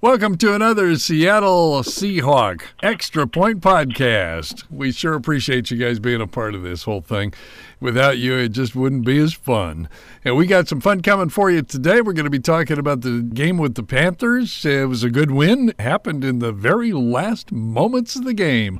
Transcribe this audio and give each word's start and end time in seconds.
Welcome 0.00 0.36
to 0.36 0.54
another 0.54 0.94
Seattle 0.94 1.82
Seahawk 1.82 2.62
Extra 2.84 3.26
Point 3.26 3.60
podcast. 3.60 4.62
We 4.70 4.92
sure 4.92 5.14
appreciate 5.14 5.72
you 5.72 5.76
guys 5.76 5.98
being 5.98 6.20
a 6.20 6.26
part 6.28 6.54
of 6.54 6.62
this 6.62 6.84
whole 6.84 7.00
thing. 7.00 7.34
Without 7.80 8.16
you, 8.16 8.36
it 8.36 8.50
just 8.50 8.76
wouldn't 8.76 9.04
be 9.04 9.18
as 9.18 9.32
fun. 9.34 9.88
And 10.24 10.36
we 10.36 10.46
got 10.46 10.68
some 10.68 10.80
fun 10.80 11.02
coming 11.02 11.30
for 11.30 11.50
you 11.50 11.62
today. 11.62 12.00
We're 12.00 12.12
going 12.12 12.26
to 12.26 12.30
be 12.30 12.38
talking 12.38 12.78
about 12.78 13.00
the 13.00 13.22
game 13.22 13.58
with 13.58 13.74
the 13.74 13.82
Panthers. 13.82 14.64
It 14.64 14.88
was 14.88 15.02
a 15.02 15.10
good 15.10 15.32
win, 15.32 15.74
happened 15.80 16.22
in 16.22 16.38
the 16.38 16.52
very 16.52 16.92
last 16.92 17.50
moments 17.50 18.14
of 18.14 18.22
the 18.22 18.34
game. 18.34 18.76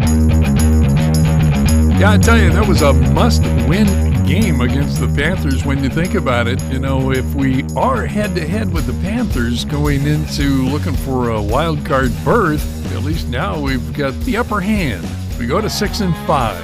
Yeah, 1.98 2.12
I 2.12 2.18
tell 2.22 2.38
you, 2.38 2.52
that 2.52 2.68
was 2.68 2.80
a 2.80 2.92
must 2.92 3.42
win 3.68 4.17
game 4.28 4.60
against 4.60 5.00
the 5.00 5.08
Panthers 5.08 5.64
when 5.64 5.82
you 5.82 5.88
think 5.88 6.14
about 6.14 6.46
it. 6.46 6.62
You 6.64 6.78
know, 6.78 7.12
if 7.12 7.34
we 7.34 7.64
are 7.74 8.04
head 8.04 8.34
to 8.34 8.46
head 8.46 8.70
with 8.70 8.84
the 8.84 8.92
Panthers 9.02 9.64
going 9.64 10.06
into 10.06 10.66
looking 10.66 10.94
for 10.96 11.30
a 11.30 11.40
wild 11.40 11.82
card 11.86 12.12
berth, 12.26 12.94
at 12.94 13.04
least 13.04 13.28
now 13.28 13.58
we've 13.58 13.94
got 13.94 14.12
the 14.20 14.36
upper 14.36 14.60
hand. 14.60 15.08
We 15.38 15.46
go 15.46 15.62
to 15.62 15.70
six 15.70 16.00
and 16.00 16.14
five. 16.26 16.62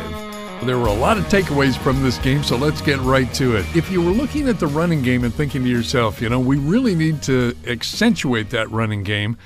There 0.66 0.78
were 0.78 0.88
a 0.88 0.94
lot 0.94 1.16
of 1.16 1.24
takeaways 1.24 1.74
from 1.78 2.02
this 2.02 2.18
game, 2.18 2.42
so 2.42 2.56
let's 2.56 2.82
get 2.82 2.98
right 2.98 3.32
to 3.34 3.56
it. 3.56 3.64
If 3.74 3.90
you 3.90 4.02
were 4.02 4.12
looking 4.12 4.46
at 4.50 4.60
the 4.60 4.66
running 4.66 5.00
game 5.00 5.24
and 5.24 5.32
thinking 5.32 5.62
to 5.62 5.68
yourself, 5.70 6.20
you 6.20 6.28
know, 6.28 6.40
we 6.40 6.58
really 6.58 6.94
need 6.94 7.22
to 7.22 7.56
accentuate 7.66 8.50
that 8.50 8.70
running 8.70 9.04
game, 9.04 9.38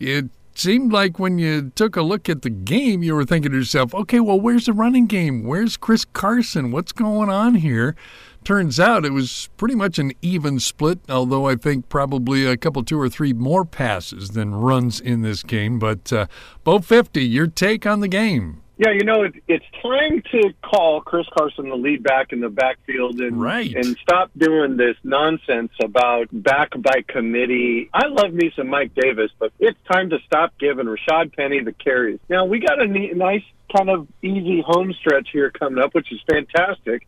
it 0.00 0.24
seemed 0.60 0.92
like 0.92 1.18
when 1.18 1.38
you 1.38 1.72
took 1.74 1.96
a 1.96 2.02
look 2.02 2.28
at 2.28 2.42
the 2.42 2.50
game, 2.50 3.02
you 3.02 3.14
were 3.14 3.24
thinking 3.24 3.50
to 3.50 3.58
yourself, 3.58 3.94
okay, 3.94 4.20
well, 4.20 4.38
where's 4.38 4.66
the 4.66 4.74
running 4.74 5.06
game? 5.06 5.42
Where's 5.42 5.78
Chris 5.78 6.04
Carson? 6.04 6.70
What's 6.70 6.92
going 6.92 7.30
on 7.30 7.56
here? 7.56 7.96
Turns 8.44 8.78
out 8.78 9.04
it 9.04 9.12
was 9.12 9.48
pretty 9.56 9.74
much 9.74 9.98
an 9.98 10.12
even 10.20 10.60
split, 10.60 10.98
although 11.08 11.46
I 11.46 11.56
think 11.56 11.88
probably 11.88 12.44
a 12.44 12.56
couple, 12.56 12.82
two 12.84 13.00
or 13.00 13.08
three 13.08 13.32
more 13.32 13.64
passes 13.64 14.30
than 14.30 14.54
runs 14.54 15.00
in 15.00 15.22
this 15.22 15.42
game. 15.42 15.78
But 15.78 16.12
uh, 16.12 16.26
Bo 16.62 16.78
50, 16.78 17.24
your 17.24 17.46
take 17.46 17.86
on 17.86 18.00
the 18.00 18.08
game. 18.08 18.60
Yeah, 18.80 18.92
you 18.92 19.04
know, 19.04 19.24
it, 19.24 19.34
it's 19.46 19.64
time 19.82 20.22
to 20.32 20.54
call 20.62 21.02
Chris 21.02 21.26
Carson 21.36 21.68
the 21.68 21.76
lead 21.76 22.02
back 22.02 22.32
in 22.32 22.40
the 22.40 22.48
backfield 22.48 23.20
and 23.20 23.38
right. 23.38 23.74
and 23.74 23.94
stop 23.98 24.30
doing 24.34 24.78
this 24.78 24.96
nonsense 25.04 25.70
about 25.82 26.28
back 26.32 26.70
by 26.78 27.04
committee. 27.06 27.90
I 27.92 28.06
love 28.06 28.32
me 28.32 28.50
some 28.56 28.68
Mike 28.68 28.94
Davis, 28.94 29.32
but 29.38 29.52
it's 29.58 29.78
time 29.92 30.08
to 30.10 30.18
stop 30.24 30.54
giving 30.58 30.86
Rashad 30.86 31.36
Penny 31.36 31.60
the 31.60 31.72
carries. 31.72 32.20
Now 32.30 32.46
we 32.46 32.58
got 32.58 32.80
a 32.80 32.86
neat, 32.86 33.14
nice 33.14 33.42
kind 33.76 33.90
of 33.90 34.08
easy 34.22 34.62
home 34.62 34.94
stretch 34.94 35.28
here 35.30 35.50
coming 35.50 35.84
up, 35.84 35.94
which 35.94 36.10
is 36.10 36.20
fantastic. 36.26 37.06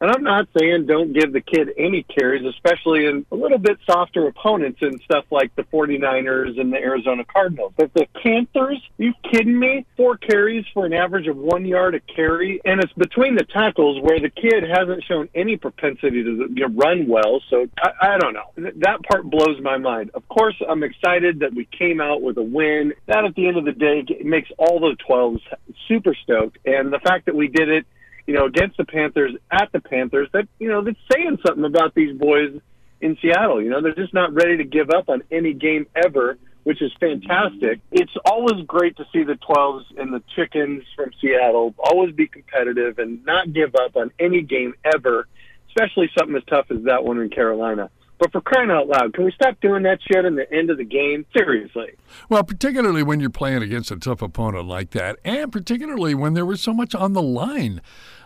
And 0.00 0.10
I'm 0.10 0.22
not 0.22 0.48
saying 0.58 0.86
don't 0.86 1.12
give 1.12 1.32
the 1.32 1.40
kid 1.40 1.70
any 1.78 2.02
carries, 2.02 2.44
especially 2.44 3.06
in 3.06 3.24
a 3.30 3.34
little 3.34 3.58
bit 3.58 3.78
softer 3.86 4.26
opponents 4.26 4.80
and 4.82 5.00
stuff 5.02 5.24
like 5.30 5.54
the 5.56 5.62
49ers 5.64 6.60
and 6.60 6.72
the 6.72 6.78
Arizona 6.78 7.24
Cardinals. 7.24 7.72
But 7.76 7.94
the 7.94 8.06
Panthers, 8.22 8.82
you 8.98 9.14
kidding 9.30 9.58
me? 9.58 9.86
Four 9.96 10.16
carries 10.16 10.64
for 10.74 10.84
an 10.84 10.92
average 10.92 11.26
of 11.26 11.36
one 11.36 11.64
yard 11.64 11.94
a 11.94 12.00
carry. 12.00 12.60
And 12.64 12.82
it's 12.82 12.92
between 12.94 13.36
the 13.36 13.44
tackles 13.44 14.02
where 14.02 14.20
the 14.20 14.30
kid 14.30 14.64
hasn't 14.64 15.04
shown 15.04 15.28
any 15.34 15.56
propensity 15.56 16.22
to 16.22 16.66
run 16.68 17.06
well. 17.06 17.40
So 17.48 17.66
I, 17.78 18.14
I 18.14 18.18
don't 18.18 18.34
know. 18.34 18.72
That 18.76 19.02
part 19.04 19.24
blows 19.24 19.60
my 19.62 19.78
mind. 19.78 20.10
Of 20.14 20.28
course, 20.28 20.56
I'm 20.68 20.82
excited 20.82 21.40
that 21.40 21.54
we 21.54 21.66
came 21.66 22.00
out 22.00 22.20
with 22.20 22.36
a 22.36 22.42
win. 22.42 22.92
That 23.06 23.24
at 23.24 23.34
the 23.34 23.46
end 23.46 23.56
of 23.56 23.64
the 23.64 23.72
day 23.72 24.04
makes 24.24 24.50
all 24.58 24.80
the 24.80 24.96
12s 25.08 25.40
super 25.88 26.14
stoked. 26.14 26.58
And 26.64 26.92
the 26.92 27.00
fact 27.00 27.26
that 27.26 27.34
we 27.34 27.48
did 27.48 27.68
it 27.68 27.86
you 28.26 28.34
know, 28.34 28.46
against 28.46 28.76
the 28.76 28.84
Panthers 28.84 29.32
at 29.50 29.70
the 29.72 29.80
Panthers, 29.80 30.28
that 30.32 30.48
you 30.58 30.68
know, 30.68 30.82
that's 30.82 30.98
saying 31.12 31.38
something 31.44 31.64
about 31.64 31.94
these 31.94 32.16
boys 32.16 32.60
in 33.00 33.18
Seattle. 33.20 33.62
You 33.62 33.70
know, 33.70 33.82
they're 33.82 33.94
just 33.94 34.14
not 34.14 34.32
ready 34.32 34.56
to 34.56 34.64
give 34.64 34.90
up 34.90 35.08
on 35.08 35.22
any 35.30 35.52
game 35.52 35.86
ever, 35.94 36.38
which 36.64 36.80
is 36.80 36.90
fantastic. 36.98 37.80
It's 37.92 38.12
always 38.24 38.64
great 38.66 38.96
to 38.96 39.06
see 39.12 39.22
the 39.22 39.34
12s 39.34 39.84
and 39.98 40.12
the 40.12 40.22
chickens 40.34 40.84
from 40.96 41.10
Seattle 41.20 41.74
always 41.78 42.14
be 42.14 42.26
competitive 42.26 42.98
and 42.98 43.24
not 43.24 43.52
give 43.52 43.74
up 43.74 43.96
on 43.96 44.10
any 44.18 44.40
game 44.40 44.74
ever, 44.84 45.28
especially 45.68 46.10
something 46.16 46.36
as 46.36 46.44
tough 46.44 46.70
as 46.70 46.84
that 46.84 47.04
one 47.04 47.20
in 47.20 47.28
Carolina. 47.28 47.90
But 48.18 48.32
for 48.32 48.40
crying 48.40 48.70
out 48.70 48.88
loud, 48.88 49.12
can 49.12 49.24
we 49.24 49.32
stop 49.32 49.60
doing 49.60 49.82
that 49.82 49.98
shit 50.00 50.24
in 50.24 50.36
the 50.36 50.50
end 50.52 50.70
of 50.70 50.78
the 50.78 50.84
game? 50.84 51.26
Seriously. 51.36 51.94
Well, 52.28 52.44
particularly 52.44 53.02
when 53.02 53.20
you're 53.20 53.28
playing 53.28 53.62
against 53.62 53.90
a 53.90 53.96
tough 53.96 54.22
opponent 54.22 54.66
like 54.66 54.90
that, 54.90 55.18
and 55.24 55.50
particularly 55.52 56.14
when 56.14 56.34
there 56.34 56.46
was 56.46 56.60
so 56.60 56.72
much 56.72 56.94
on 56.94 57.12
the 57.12 57.22
line. 57.22 57.82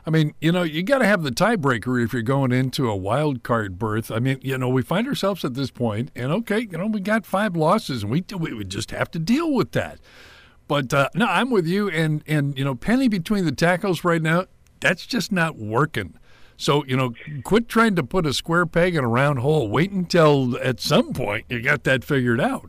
I 0.06 0.10
mean, 0.10 0.34
you 0.41 0.53
know, 0.53 0.62
you 0.62 0.82
got 0.82 0.98
to 0.98 1.06
have 1.06 1.22
the 1.22 1.31
tiebreaker 1.31 2.03
if 2.03 2.12
you're 2.12 2.22
going 2.22 2.53
into 2.53 2.88
a 2.88 2.97
wild 2.97 3.42
card 3.42 3.78
berth. 3.78 4.10
I 4.10 4.19
mean, 4.19 4.38
you 4.42 4.56
know, 4.56 4.69
we 4.69 4.82
find 4.82 5.06
ourselves 5.06 5.44
at 5.44 5.54
this 5.54 5.70
point, 5.70 6.10
and 6.14 6.32
okay, 6.32 6.60
you 6.60 6.78
know, 6.78 6.86
we 6.86 7.00
got 7.00 7.26
five 7.26 7.56
losses, 7.56 8.03
and 8.03 8.12
we 8.12 8.25
we 8.36 8.54
would 8.54 8.70
just 8.70 8.91
have 8.91 9.10
to 9.12 9.19
deal 9.19 9.53
with 9.53 9.72
that. 9.72 9.98
But 10.66 10.92
uh, 10.94 11.09
no, 11.14 11.26
I'm 11.26 11.50
with 11.50 11.66
you, 11.66 11.88
and 11.88 12.22
and 12.26 12.56
you 12.59 12.64
know, 12.64 12.75
penny 12.75 13.09
between 13.09 13.44
the 13.44 13.53
tackles 13.53 14.04
right 14.04 14.22
now, 14.22 14.47
that's 14.81 15.06
just 15.06 15.32
not 15.32 15.56
working. 15.56 16.15
So, 16.60 16.84
you 16.86 16.97
know, 16.97 17.15
quit 17.44 17.69
trying 17.69 17.94
to 17.94 18.03
put 18.03 18.26
a 18.26 18.34
square 18.34 18.66
peg 18.66 18.97
in 18.97 19.04
a 19.04 19.09
round 19.09 19.38
hole. 19.38 19.69
Wait 19.69 19.92
until 19.92 20.59
at 20.59 20.80
some 20.80 21.12
point 21.12 21.47
you 21.48 21.62
got 21.62 21.84
that 21.84 22.03
figured 22.03 22.41
out. 22.41 22.69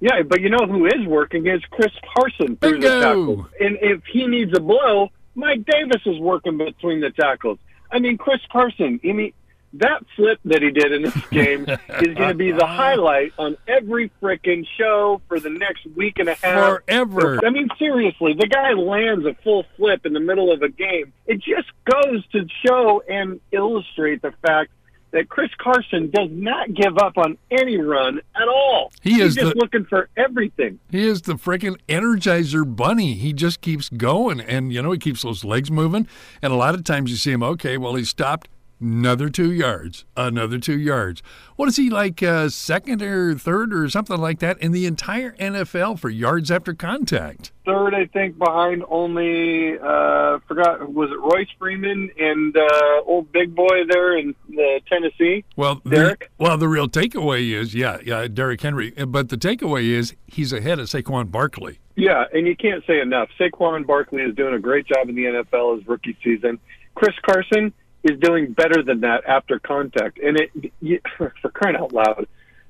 Yeah, 0.00 0.22
but 0.26 0.40
you 0.40 0.48
know 0.48 0.66
who 0.66 0.86
is 0.86 1.06
working 1.06 1.46
is 1.46 1.60
Chris 1.70 1.92
Carson 2.14 2.56
through 2.56 2.80
Bingo. 2.80 3.48
And 3.60 3.78
if 3.80 4.02
he 4.10 4.26
needs 4.26 4.52
a 4.56 4.60
blow, 4.60 5.10
Mike 5.34 5.64
Davis 5.64 6.02
is 6.06 6.18
working 6.18 6.58
between 6.58 7.00
the 7.00 7.10
tackles. 7.10 7.58
I 7.90 7.98
mean, 7.98 8.18
Chris 8.18 8.40
Carson, 8.50 9.00
I 9.04 9.12
mean, 9.12 9.32
that 9.74 10.04
flip 10.14 10.38
that 10.44 10.62
he 10.62 10.70
did 10.70 10.92
in 10.92 11.02
this 11.02 11.26
game 11.30 11.62
is 11.62 12.14
going 12.14 12.28
to 12.28 12.34
be 12.34 12.52
the 12.52 12.66
highlight 12.66 13.32
on 13.38 13.56
every 13.66 14.10
freaking 14.22 14.64
show 14.78 15.20
for 15.28 15.40
the 15.40 15.50
next 15.50 15.86
week 15.96 16.18
and 16.18 16.28
a 16.28 16.34
half. 16.34 16.82
Forever. 16.86 17.44
I 17.44 17.50
mean, 17.50 17.68
seriously, 17.78 18.34
the 18.34 18.46
guy 18.46 18.72
lands 18.72 19.26
a 19.26 19.34
full 19.42 19.64
flip 19.76 20.06
in 20.06 20.12
the 20.12 20.20
middle 20.20 20.52
of 20.52 20.62
a 20.62 20.68
game. 20.68 21.12
It 21.26 21.38
just 21.38 21.68
goes 21.84 22.26
to 22.28 22.46
show 22.64 23.02
and 23.08 23.40
illustrate 23.52 24.22
the 24.22 24.32
fact 24.46 24.70
that 25.14 25.28
Chris 25.30 25.50
Carson 25.58 26.10
does 26.10 26.28
not 26.30 26.74
give 26.74 26.98
up 26.98 27.16
on 27.16 27.38
any 27.50 27.78
run 27.78 28.18
at 28.36 28.48
all. 28.48 28.92
He 29.00 29.20
is 29.22 29.34
He's 29.34 29.42
just 29.44 29.54
the- 29.54 29.60
looking 29.60 29.84
for 29.86 30.08
everything. 30.16 30.78
He 30.90 31.06
is 31.06 31.22
the 31.22 31.34
freaking 31.34 31.76
energizer 31.88 32.64
bunny. 32.76 33.14
He 33.14 33.32
just 33.32 33.60
keeps 33.60 33.88
going, 33.88 34.40
and 34.40 34.72
you 34.72 34.82
know 34.82 34.92
he 34.92 34.98
keeps 34.98 35.22
those 35.22 35.44
legs 35.44 35.70
moving. 35.70 36.06
And 36.42 36.52
a 36.52 36.56
lot 36.56 36.74
of 36.74 36.84
times 36.84 37.10
you 37.10 37.16
see 37.16 37.32
him. 37.32 37.42
Okay, 37.42 37.78
well 37.78 37.94
he 37.94 38.04
stopped. 38.04 38.48
Another 38.80 39.30
two 39.30 39.52
yards. 39.52 40.04
Another 40.16 40.58
two 40.58 40.78
yards. 40.78 41.22
What 41.56 41.68
is 41.68 41.76
he 41.76 41.88
like? 41.88 42.22
Uh, 42.22 42.48
second 42.50 43.00
or 43.02 43.34
third 43.34 43.72
or 43.72 43.88
something 43.88 44.18
like 44.18 44.40
that 44.40 44.58
in 44.60 44.72
the 44.72 44.84
entire 44.84 45.30
NFL 45.36 46.00
for 46.00 46.10
yards 46.10 46.50
after 46.50 46.74
contact. 46.74 47.52
Third, 47.64 47.94
I 47.94 48.06
think, 48.06 48.36
behind 48.36 48.82
only 48.90 49.78
uh, 49.78 50.40
forgot 50.48 50.92
was 50.92 51.08
it 51.10 51.18
Royce 51.20 51.48
Freeman 51.58 52.10
and 52.18 52.54
uh, 52.54 53.00
old 53.06 53.32
big 53.32 53.54
boy 53.54 53.86
there 53.88 54.18
the 54.18 54.34
Tennessee. 54.94 55.44
Well, 55.56 55.80
the, 55.84 55.90
Derek? 55.90 56.30
well, 56.38 56.56
the 56.56 56.68
real 56.68 56.88
takeaway 56.88 57.52
is, 57.52 57.74
yeah, 57.74 57.98
yeah, 58.04 58.28
Derrick 58.28 58.60
Henry. 58.60 58.90
But 58.90 59.28
the 59.28 59.36
takeaway 59.36 59.90
is 59.90 60.14
he's 60.26 60.52
ahead 60.52 60.78
of 60.78 60.86
Saquon 60.86 61.30
Barkley. 61.30 61.80
Yeah, 61.96 62.24
and 62.32 62.46
you 62.46 62.56
can't 62.56 62.84
say 62.86 63.00
enough. 63.00 63.28
Saquon 63.38 63.86
Barkley 63.86 64.22
is 64.22 64.34
doing 64.34 64.54
a 64.54 64.58
great 64.58 64.86
job 64.86 65.08
in 65.08 65.14
the 65.14 65.24
NFL 65.24 65.78
his 65.78 65.88
rookie 65.88 66.16
season. 66.22 66.58
Chris 66.94 67.14
Carson 67.22 67.72
is 68.02 68.18
doing 68.20 68.52
better 68.52 68.82
than 68.82 69.00
that 69.00 69.24
after 69.26 69.58
contact, 69.58 70.18
and 70.18 70.38
it 70.38 70.72
you, 70.80 71.00
for 71.16 71.50
crying 71.52 71.76
out 71.76 71.92
loud. 71.92 72.26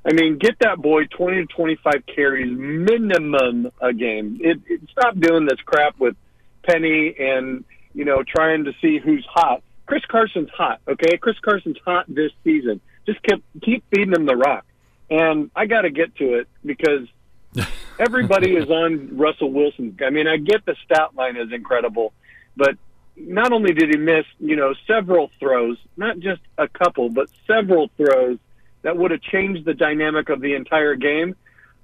I 0.06 0.12
mean, 0.12 0.38
get 0.38 0.58
that 0.60 0.78
boy 0.78 1.06
20 1.06 1.46
to 1.46 1.54
25 1.54 1.94
carries 2.14 2.56
minimum 2.56 3.70
a 3.80 3.92
game. 3.92 4.38
It, 4.40 4.60
it, 4.66 4.80
stop 4.90 5.18
doing 5.18 5.46
this 5.46 5.58
crap 5.64 5.98
with 5.98 6.14
Penny 6.62 7.14
and, 7.18 7.64
you 7.94 8.04
know, 8.04 8.22
trying 8.22 8.64
to 8.64 8.72
see 8.82 8.98
who's 8.98 9.26
hot. 9.30 9.62
Chris 9.86 10.02
Carson's 10.08 10.50
hot, 10.50 10.80
okay? 10.88 11.16
Chris 11.18 11.38
Carson's 11.40 11.78
hot 11.84 12.06
this 12.08 12.32
season. 12.42 12.80
Just 13.06 13.22
keep, 13.22 13.44
keep 13.62 13.84
feeding 13.90 14.12
him 14.14 14.26
the 14.26 14.36
rock. 14.36 14.64
And 15.10 15.50
I 15.54 15.66
got 15.66 15.82
to 15.82 15.90
get 15.90 16.16
to 16.16 16.38
it 16.38 16.48
because 16.64 17.06
everybody 17.98 18.56
is 18.56 18.70
on 18.70 19.16
Russell 19.16 19.52
Wilson. 19.52 19.96
I 20.04 20.10
mean, 20.10 20.26
I 20.26 20.38
get 20.38 20.64
the 20.64 20.74
stat 20.84 21.14
line 21.14 21.36
is 21.36 21.52
incredible, 21.52 22.12
but 22.56 22.76
not 23.16 23.52
only 23.52 23.72
did 23.72 23.90
he 23.90 23.96
miss, 23.96 24.24
you 24.40 24.56
know, 24.56 24.74
several 24.86 25.30
throws, 25.38 25.76
not 25.96 26.18
just 26.18 26.40
a 26.58 26.66
couple, 26.66 27.10
but 27.10 27.28
several 27.46 27.90
throws 27.96 28.38
that 28.82 28.96
would 28.96 29.10
have 29.10 29.20
changed 29.20 29.64
the 29.64 29.74
dynamic 29.74 30.28
of 30.28 30.40
the 30.40 30.54
entire 30.54 30.94
game. 30.94 31.36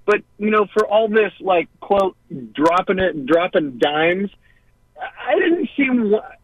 But, 0.06 0.22
you 0.38 0.50
know, 0.50 0.66
for 0.72 0.86
all 0.86 1.08
this, 1.08 1.32
like, 1.40 1.68
quote, 1.80 2.16
dropping 2.52 2.98
it, 2.98 3.26
dropping 3.26 3.78
dimes, 3.78 4.30
I 5.00 5.34
didn't 5.38 5.68
see. 5.76 5.88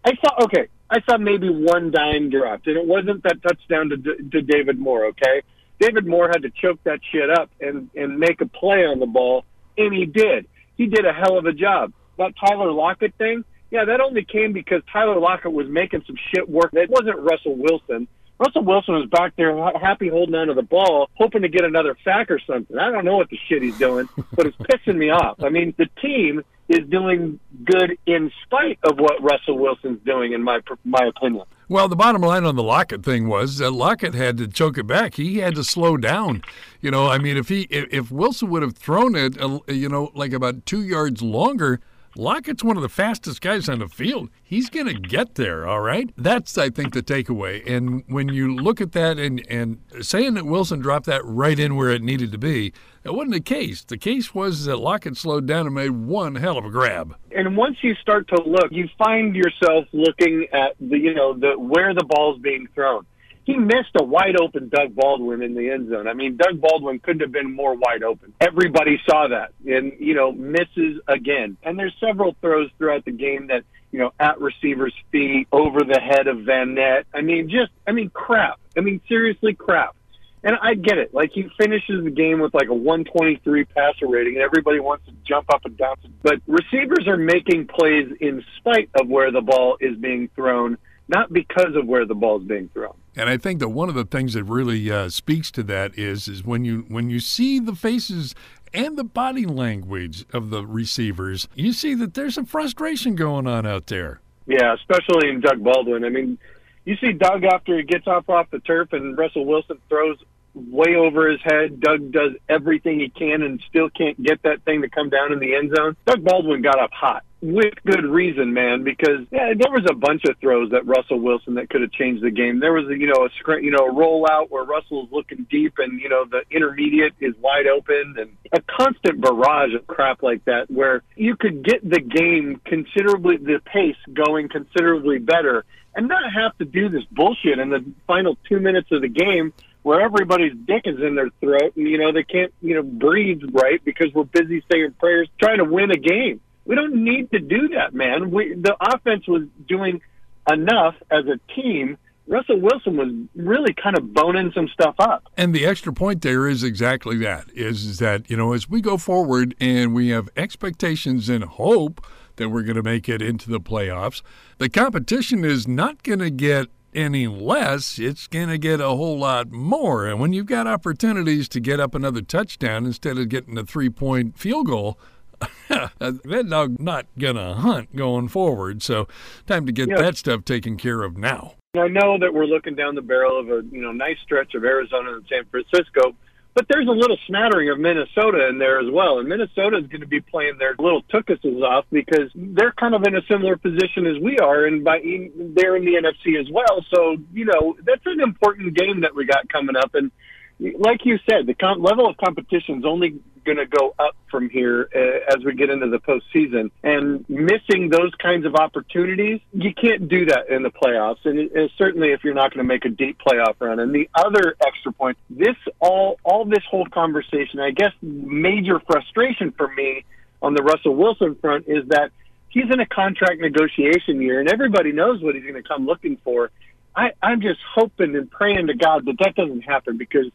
I 0.05 0.13
saw, 0.17 0.45
okay, 0.45 0.69
I 0.89 1.01
saw 1.03 1.19
maybe 1.19 1.49
one 1.49 1.91
dime 1.91 2.31
dropped, 2.31 2.67
and 2.67 2.77
it 2.77 2.87
wasn't 2.87 3.23
that 3.25 3.43
touchdown 3.43 3.91
to, 3.91 3.97
to 4.31 4.43
David 4.43 4.79
Moore, 4.79 5.07
okay? 5.07 5.43
David 5.81 6.07
Moore 6.07 6.29
had 6.29 6.43
to 6.43 6.51
choke 6.51 6.83
that 6.85 7.01
shit 7.13 7.29
up 7.29 7.51
and, 7.61 7.91
and 7.95 8.19
make 8.19 8.41
a 8.41 8.47
play 8.47 8.87
on 8.87 9.01
the 9.01 9.07
ball, 9.07 9.45
and 9.77 9.93
he 9.93 10.07
did. 10.07 10.47
He 10.77 10.87
did 10.87 11.05
a 11.05 11.13
hell 11.13 11.39
of 11.39 11.47
a 11.47 11.53
job. 11.53 11.93
That 12.19 12.35
Tyler 12.39 12.71
Lockett 12.71 13.15
thing, 13.17 13.45
yeah, 13.71 13.85
that 13.85 14.01
only 14.01 14.25
came 14.25 14.53
because 14.53 14.83
Tyler 14.93 15.19
Lockett 15.19 15.53
was 15.53 15.69
making 15.69 16.05
some 16.07 16.17
shit 16.33 16.49
work. 16.49 16.71
It 16.73 16.89
wasn't 16.89 17.19
Russell 17.19 17.57
Wilson. 17.57 18.09
Russell 18.39 18.65
Wilson 18.65 18.95
was 18.95 19.09
back 19.09 19.35
there 19.37 19.57
happy 19.79 20.09
holding 20.09 20.35
on 20.35 20.49
to 20.49 20.55
the 20.55 20.63
ball, 20.63 21.09
hoping 21.15 21.43
to 21.43 21.49
get 21.49 21.65
another 21.65 21.97
sack 22.05 22.31
or 22.31 22.39
something. 22.39 22.79
I 22.79 22.91
don't 22.91 23.05
know 23.05 23.17
what 23.17 23.31
the 23.31 23.39
shit 23.49 23.63
he's 23.63 23.79
doing, 23.79 24.09
but 24.33 24.47
it's 24.47 24.57
pissing 24.59 24.97
me 24.97 25.11
off. 25.11 25.43
I 25.43 25.49
mean, 25.49 25.75
the 25.79 25.89
team 26.01 26.43
is 26.69 26.87
doing 26.89 27.39
good 27.65 27.97
in 28.07 28.31
spite 28.45 28.79
of 28.83 28.99
what 28.99 29.23
Russell 29.23 29.59
Wilson's 29.59 30.01
doing, 30.05 30.33
in 30.33 30.43
my 30.43 30.61
my 30.85 31.07
opinion. 31.07 31.45
Well, 31.69 31.89
the 31.89 31.97
bottom 31.97 32.23
line 32.23 32.45
on 32.45 32.55
the 32.55 32.63
Lockett 32.63 33.03
thing 33.03 33.29
was 33.29 33.59
that 33.59 33.73
Lockett 33.73 34.15
had 34.15 34.39
to 34.39 34.47
choke 34.47 34.79
it 34.79 34.87
back. 34.87 35.15
He 35.15 35.39
had 35.39 35.57
to 35.57 35.65
slow 35.65 35.97
down. 35.97 36.43
You 36.81 36.91
know, 36.91 37.09
I 37.09 37.19
mean, 37.19 37.37
if 37.37 37.49
he 37.49 37.63
if, 37.63 37.87
if 37.93 38.11
Wilson 38.11 38.51
would 38.51 38.63
have 38.63 38.77
thrown 38.77 39.17
it, 39.17 39.41
uh, 39.41 39.59
you 39.69 39.89
know, 39.89 40.13
like 40.15 40.33
about 40.33 40.65
two 40.67 40.83
yards 40.83 41.23
longer 41.23 41.81
Lockett's 42.19 42.65
one 42.65 42.77
of 42.77 42.83
the 42.83 42.89
fastest 42.89 43.41
guys 43.41 43.69
on 43.69 43.81
the 43.81 43.89
field. 43.89 44.31
He's 44.43 44.71
going 44.71 44.87
to 44.87 44.95
get 44.95 45.35
there, 45.35 45.67
all 45.67 45.81
right? 45.81 46.11
That's, 46.17 46.57
I 46.57 46.71
think, 46.71 46.95
the 46.95 47.03
takeaway. 47.03 47.63
And 47.67 48.05
when 48.09 48.29
you 48.29 48.55
look 48.55 48.81
at 48.81 48.93
that 48.93 49.19
and, 49.19 49.45
and 49.49 49.81
saying 50.01 50.35
that 50.35 50.47
Wilson 50.47 50.81
dropped 50.81 51.07
that 51.07 51.25
right 51.25 51.59
in 51.59 51.77
where 51.77 51.91
it 51.91 52.03
needed 52.03 52.33
to 52.33 52.39
be, 52.39 52.73
that 53.03 53.13
wasn't 53.13 53.35
the 53.35 53.41
case. 53.41 53.85
The 53.85 53.99
case 53.99 54.35
was 54.35 54.65
that 54.65 54.79
Lockett 54.79 55.17
slowed 55.17 55.47
down 55.47 55.67
and 55.67 55.75
made 55.75 55.91
one 55.91 56.37
hell 56.37 56.59
of 56.59 56.65
a 56.65 56.71
grab. 56.71 57.15
And 57.33 57.57
once 57.57 57.77
you 57.83 57.95
start 57.97 58.29
to 58.29 58.43
look, 58.43 58.71
you 58.71 58.89
find 58.99 59.37
yourself 59.37 59.87
looking 59.93 60.47
at 60.53 60.75
the, 60.81 60.99
you 60.99 61.15
know, 61.15 61.35
the 61.35 61.59
where 61.59 61.95
the 61.95 62.05
ball's 62.05 62.41
being 62.41 62.67
thrown 62.75 63.07
he 63.47 63.57
missed 63.57 63.95
a 63.99 64.03
wide 64.03 64.39
open 64.41 64.69
Doug 64.69 64.97
Baldwin 64.97 65.41
in 65.41 65.55
the 65.55 65.71
end 65.71 65.89
zone. 65.89 66.09
I 66.09 66.15
mean, 66.15 66.37
Doug 66.37 66.61
Baldwin 66.61 66.99
couldn't 66.99 67.21
have 67.21 67.31
been 67.31 67.55
more 67.55 67.77
wide 67.77 68.03
open. 68.03 68.35
Everybody 68.41 69.01
saw 69.09 69.29
that, 69.29 69.53
and 69.65 69.93
you 70.01 70.15
know, 70.15 70.33
misses 70.33 71.01
again. 71.07 71.57
And 71.63 71.79
there's 71.79 71.95
several 72.01 72.35
throws 72.41 72.71
throughout 72.77 73.05
the 73.05 73.13
game 73.13 73.47
that 73.47 73.63
you 73.93 74.01
know 74.01 74.13
at 74.19 74.41
receivers' 74.41 74.93
feet, 75.13 75.47
over 75.53 75.85
the 75.85 76.01
head 76.01 76.27
of 76.27 76.39
Vannett. 76.39 77.05
I 77.15 77.21
mean, 77.21 77.49
just 77.49 77.71
I 77.87 77.93
mean, 77.93 78.11
crap. 78.11 78.59
I 78.77 78.81
mean, 78.81 79.01
seriously, 79.09 79.55
crap. 79.55 79.95
And 80.43 80.57
I 80.61 80.75
get 80.75 80.99
it. 80.99 81.15
Like 81.15 81.31
he 81.33 81.49
finishes 81.57 82.03
the 82.03 82.11
game 82.11 82.41
with 82.41 82.53
like 82.53 82.69
a 82.69 82.75
123 82.75 83.65
passer 83.67 84.09
rating, 84.09 84.35
and 84.35 84.43
everybody 84.43 84.81
wants 84.81 85.07
to 85.07 85.13
jump 85.27 85.47
up 85.55 85.65
and 85.65 85.77
down. 85.77 85.95
But 86.23 86.41
receivers 86.49 87.07
are 87.07 87.17
making 87.17 87.69
plays 87.69 88.09
in 88.21 88.45
spite 88.57 88.91
of 89.01 89.09
where 89.09 89.31
the 89.31 89.41
ball 89.41 89.77
is 89.81 89.97
being 89.97 90.29
thrown, 90.35 90.79
not 91.09 91.33
because 91.33 91.75
of 91.75 91.87
where 91.87 92.05
the 92.05 92.15
ball 92.15 92.41
is 92.41 92.47
being 92.47 92.69
thrown. 92.73 92.95
And 93.17 93.29
I 93.29 93.37
think 93.37 93.61
that 93.61 93.69
one 93.69 93.89
of 93.89 93.95
the 93.95 94.05
things 94.05 94.35
that 94.35 94.45
really 94.45 94.91
uh, 94.91 95.09
speaks 95.09 95.51
to 95.53 95.63
that 95.65 95.99
is 95.99 96.29
is 96.29 96.45
when 96.45 96.65
you 96.65 96.85
when 96.89 97.11
you 97.11 97.21
see 97.21 97.59
the 97.59 97.75
faces 97.75 98.35
and 98.75 98.99
the 98.99 99.05
body 99.05 99.47
language 99.47 100.27
of 100.33 100.51
the 100.51 100.67
receivers, 100.67 101.49
you 101.55 101.73
see 101.73 101.95
that 101.95 102.15
there's 102.15 102.35
some 102.35 102.45
frustration 102.45 103.15
going 103.15 103.47
on 103.47 103.67
out 103.67 103.87
there. 103.87 104.21
Yeah, 104.47 104.75
especially 104.75 105.29
in 105.29 105.41
Doug 105.41 105.63
Baldwin. 105.63 106.05
I 106.05 106.09
mean, 106.09 106.39
you 106.85 106.97
see 106.97 107.13
Doug 107.13 107.45
after 107.45 107.77
he 107.77 107.85
gets 107.85 108.07
off 108.07 108.29
off 108.29 108.51
the 108.51 108.61
turf 108.61 108.93
and 108.93 109.17
Russell 109.17 109.45
Wilson 109.45 109.79
throws 109.89 110.19
way 110.55 110.95
over 110.95 111.31
his 111.31 111.41
head. 111.43 111.81
Doug 111.81 112.13
does 112.13 112.33
everything 112.49 113.01
he 113.01 113.09
can 113.09 113.43
and 113.43 113.63
still 113.69 113.91
can't 113.91 114.21
get 114.23 114.43
that 114.43 114.63
thing 114.63 114.83
to 114.83 114.89
come 114.89 115.11
down 115.11 115.33
in 115.33 115.39
the 115.39 115.55
end 115.55 115.73
zone. 115.75 115.97
Doug 116.07 116.25
Baldwin 116.25 116.63
got 116.63 116.79
up 116.79 116.93
hot 116.93 117.25
with 117.53 117.75
good 117.85 118.05
reason, 118.05 118.53
man, 118.53 118.83
because 118.83 119.21
yeah, 119.31 119.53
there 119.57 119.71
was 119.71 119.87
a 119.89 119.95
bunch 119.95 120.25
of 120.25 120.37
throws 120.39 120.71
that 120.73 120.85
Russell 120.85 121.21
Wilson 121.21 121.55
that 121.55 121.71
could 121.71 121.81
have 121.81 121.93
changed 121.93 122.23
the 122.25 122.31
game. 122.31 122.59
There 122.59 122.73
was, 122.73 122.89
a, 122.89 122.99
you 122.99 123.07
know, 123.07 123.27
a 123.27 123.61
you 123.63 123.71
know, 123.71 123.87
a 123.87 123.93
rollout 123.93 124.51
where 124.51 124.65
Russell's 124.65 125.09
looking 125.13 125.47
deep 125.49 125.75
and 125.79 126.01
you 126.01 126.09
know 126.09 126.25
the 126.25 126.43
intermediate 126.51 127.15
is 127.21 127.35
wide 127.41 127.67
open, 127.69 128.17
and 128.19 128.37
a 128.53 128.61
constant 128.63 129.21
barrage 129.21 129.75
of 129.75 129.87
crap 129.87 130.23
like 130.23 130.45
that 130.47 130.71
where 130.71 131.03
you 131.15 131.37
could 131.37 131.65
get 131.65 131.89
the 131.89 132.01
game 132.01 132.61
considerably, 132.65 133.37
the 133.37 133.61
pace 133.65 133.97
going 134.13 134.49
considerably 134.49 135.19
better, 135.19 135.65
and 135.95 136.09
not 136.09 136.33
have 136.33 136.57
to 136.59 136.65
do 136.65 136.89
this 136.89 137.05
bullshit 137.13 137.61
in 137.61 137.71
the 137.71 137.85
final 138.09 138.37
two 138.49 138.59
minutes 138.59 138.91
of 138.91 139.03
the 139.03 139.09
game 139.09 139.53
where 139.83 140.01
everybody's 140.01 140.53
dick 140.67 140.83
is 140.85 141.01
in 141.01 141.15
their 141.15 141.31
throat 141.41 141.77
and 141.77 141.87
you 141.87 141.97
know 141.97 142.11
they 142.11 142.25
can't 142.25 142.53
you 142.61 142.75
know 142.75 142.83
breathe 142.83 143.41
right 143.53 143.85
because 143.85 144.13
we're 144.15 144.25
busy 144.25 144.65
saying 144.69 144.93
prayers 144.99 145.29
trying 145.41 145.59
to 145.59 145.65
win 145.65 145.93
a 145.93 145.97
game. 145.97 146.41
We 146.67 146.75
don't 146.75 147.05
need 147.05 147.31
to 147.31 147.39
do 147.39 147.69
that, 147.69 147.95
man. 147.95 148.31
We, 148.31 148.55
the 148.55 148.77
offense 148.81 149.27
was 149.27 149.45
doing 149.67 150.03
enough 150.51 150.95
as 151.11 151.25
a 151.27 151.39
team. 151.55 151.97
Russell 152.27 152.61
Wilson 152.61 152.97
was 152.97 153.09
really 153.37 153.73
kind 153.73 153.97
of 153.97 154.13
boning 154.13 154.51
some 154.53 154.67
stuff 154.69 154.97
up. 154.99 155.29
And 155.37 155.55
the 155.55 155.65
extra 155.65 155.93
point 155.93 156.23
there 156.23 156.49
is 156.49 156.65
exactly 156.65 157.17
that 157.19 157.47
is, 157.55 157.99
that, 157.99 158.29
you 158.29 158.37
know, 158.37 158.53
as 158.53 158.69
we 158.69 158.81
go 158.81 158.97
forward 158.97 159.55
and 159.61 159.95
we 159.95 160.09
have 160.09 160.29
expectations 160.37 161.29
and 161.29 161.45
hope 161.45 162.05
that 162.35 162.49
we're 162.49 162.65
going 162.65 162.77
to 162.77 162.83
make 162.83 163.09
it 163.09 163.23
into 163.23 163.49
the 163.49 163.61
playoffs, 163.61 164.23
the 164.59 164.69
competition 164.69 165.45
is 165.45 165.69
not 165.69 166.03
going 166.03 166.19
to 166.19 166.31
get 166.31 166.67
any 166.93 167.27
less, 167.29 167.99
it's 167.99 168.27
going 168.27 168.49
to 168.49 168.59
get 168.59 168.81
a 168.81 168.89
whole 168.89 169.19
lot 169.19 169.53
more. 169.53 170.07
And 170.07 170.19
when 170.19 170.33
you've 170.33 170.47
got 170.47 170.67
opportunities 170.67 171.49
to 171.51 171.61
get 171.61 171.79
up 171.79 171.95
another 171.95 172.23
touchdown 172.23 172.87
instead 172.87 173.19
of 173.19 173.29
getting 173.29 173.57
a 173.57 173.65
three 173.65 173.91
point 173.91 174.39
field 174.39 174.67
goal, 174.67 174.99
that 175.69 176.47
dog 176.49 176.81
not 176.81 177.07
gonna 177.19 177.55
hunt 177.55 177.95
going 177.95 178.29
forward. 178.29 178.83
So, 178.83 179.09
time 179.47 179.67
to 179.67 179.73
get 179.73 179.89
yeah. 179.89 179.99
that 179.99 180.17
stuff 180.17 180.45
taken 180.45 180.77
care 180.77 181.03
of 181.03 181.17
now. 181.17 181.55
I 181.79 181.89
know 181.89 182.19
that 182.19 182.33
we're 182.33 182.47
looking 182.47 182.75
down 182.75 182.95
the 182.95 183.03
barrel 183.03 183.39
of 183.39 183.49
a 183.49 183.63
you 183.71 183.83
know 183.83 183.93
nice 183.93 184.19
stretch 184.25 184.55
of 184.55 184.65
Arizona 184.65 185.15
and 185.15 185.25
San 185.29 185.45
Francisco, 185.51 186.15
but 186.55 186.67
there's 186.71 186.89
a 186.89 186.93
little 186.93 187.19
smattering 187.27 187.69
of 187.69 187.79
Minnesota 187.79 188.49
in 188.49 188.59
there 188.59 188.81
as 188.81 188.91
well. 188.91 189.19
And 189.19 189.29
Minnesota 189.29 189.77
is 189.77 189.87
going 189.89 190.01
to 190.01 190.07
be 190.07 190.23
playing 190.23 190.57
their 190.59 190.75
little 190.79 191.03
tookuses 191.03 191.63
off 191.63 191.85
because 191.93 192.31
they're 192.35 192.73
kind 192.73 192.95
of 192.95 193.03
in 193.05 193.15
a 193.15 193.21
similar 193.29 193.57
position 193.57 194.07
as 194.07 194.19
we 194.23 194.39
are, 194.39 194.65
and 194.65 194.83
by 194.83 195.01
they're 195.01 195.77
in 195.77 195.85
the 195.85 196.01
NFC 196.01 196.41
as 196.41 196.51
well. 196.51 196.85
So 196.95 197.17
you 197.33 197.45
know 197.45 197.77
that's 197.85 198.07
an 198.07 198.21
important 198.21 198.75
game 198.75 199.01
that 199.03 199.15
we 199.15 199.27
got 199.27 199.49
coming 199.49 199.77
up, 199.77 199.95
and 199.95 200.11
like 200.59 201.05
you 201.05 201.19
said, 201.29 201.47
the 201.47 201.55
com- 201.55 201.83
level 201.83 202.09
of 202.09 202.17
competition 202.17 202.79
is 202.79 202.85
only 202.85 203.21
going 203.45 203.59
to 203.59 203.67
go 203.67 203.95
up 203.99 204.17
from 204.31 204.51
here 204.51 204.89
uh, 204.95 205.35
as 205.35 205.45
we 205.45 205.55
get 205.55 205.71
into 205.71 205.89
the 205.89 205.99
postseason. 205.99 206.71
And 206.83 207.25
missing 207.29 207.91
those 207.91 208.13
kinds 208.17 208.45
of 208.45 208.57
opportunities, 208.57 209.41
you 209.53 209.73
can't 209.73 210.09
do 210.09 210.27
that 210.27 210.49
in 210.51 210.63
the 210.63 210.71
playoffs. 210.71 211.25
And, 211.25 211.39
and 211.39 211.71
certainly 211.79 212.11
if 212.11 212.25
you're 212.25 212.35
not 212.35 212.53
going 212.53 212.67
to 212.67 212.69
make 212.69 212.85
a 212.85 212.89
deep 212.89 213.19
playoff 213.19 213.55
run. 213.61 213.79
And 213.79 213.95
the 213.95 214.09
other 214.15 214.57
extra 214.67 214.93
point, 214.93 215.17
this 215.31 215.57
all 215.79 216.19
all 216.25 216.45
this 216.45 216.65
whole 216.69 216.87
conversation, 216.87 217.61
I 217.61 217.71
guess, 217.71 217.93
major 218.03 218.81
frustration 218.81 219.53
for 219.53 219.69
me 219.69 220.05
on 220.43 220.55
the 220.55 220.63
Russell 220.63 220.95
Wilson 220.95 221.37
front 221.37 221.67
is 221.69 221.89
that 221.89 222.11
he's 222.49 222.71
in 222.71 222.81
a 222.81 222.87
contract 222.87 223.41
negotiation 223.41 224.21
year, 224.21 224.41
and 224.41 224.51
everybody 224.51 224.93
knows 224.93 225.23
what 225.23 225.35
he's 225.35 225.45
going 225.45 225.63
to 225.63 225.63
come 225.63 225.87
looking 225.87 226.17
for. 226.25 226.51
I, 226.95 227.13
I'm 227.23 227.43
just 227.43 227.61
hoping 227.75 228.17
and 228.17 228.31
praying 228.31 228.69
to 228.69 228.75
God 228.75 229.05
that 229.05 229.19
that 229.19 229.35
doesn't 229.35 229.63
happen 229.63 229.99
because 229.99 230.27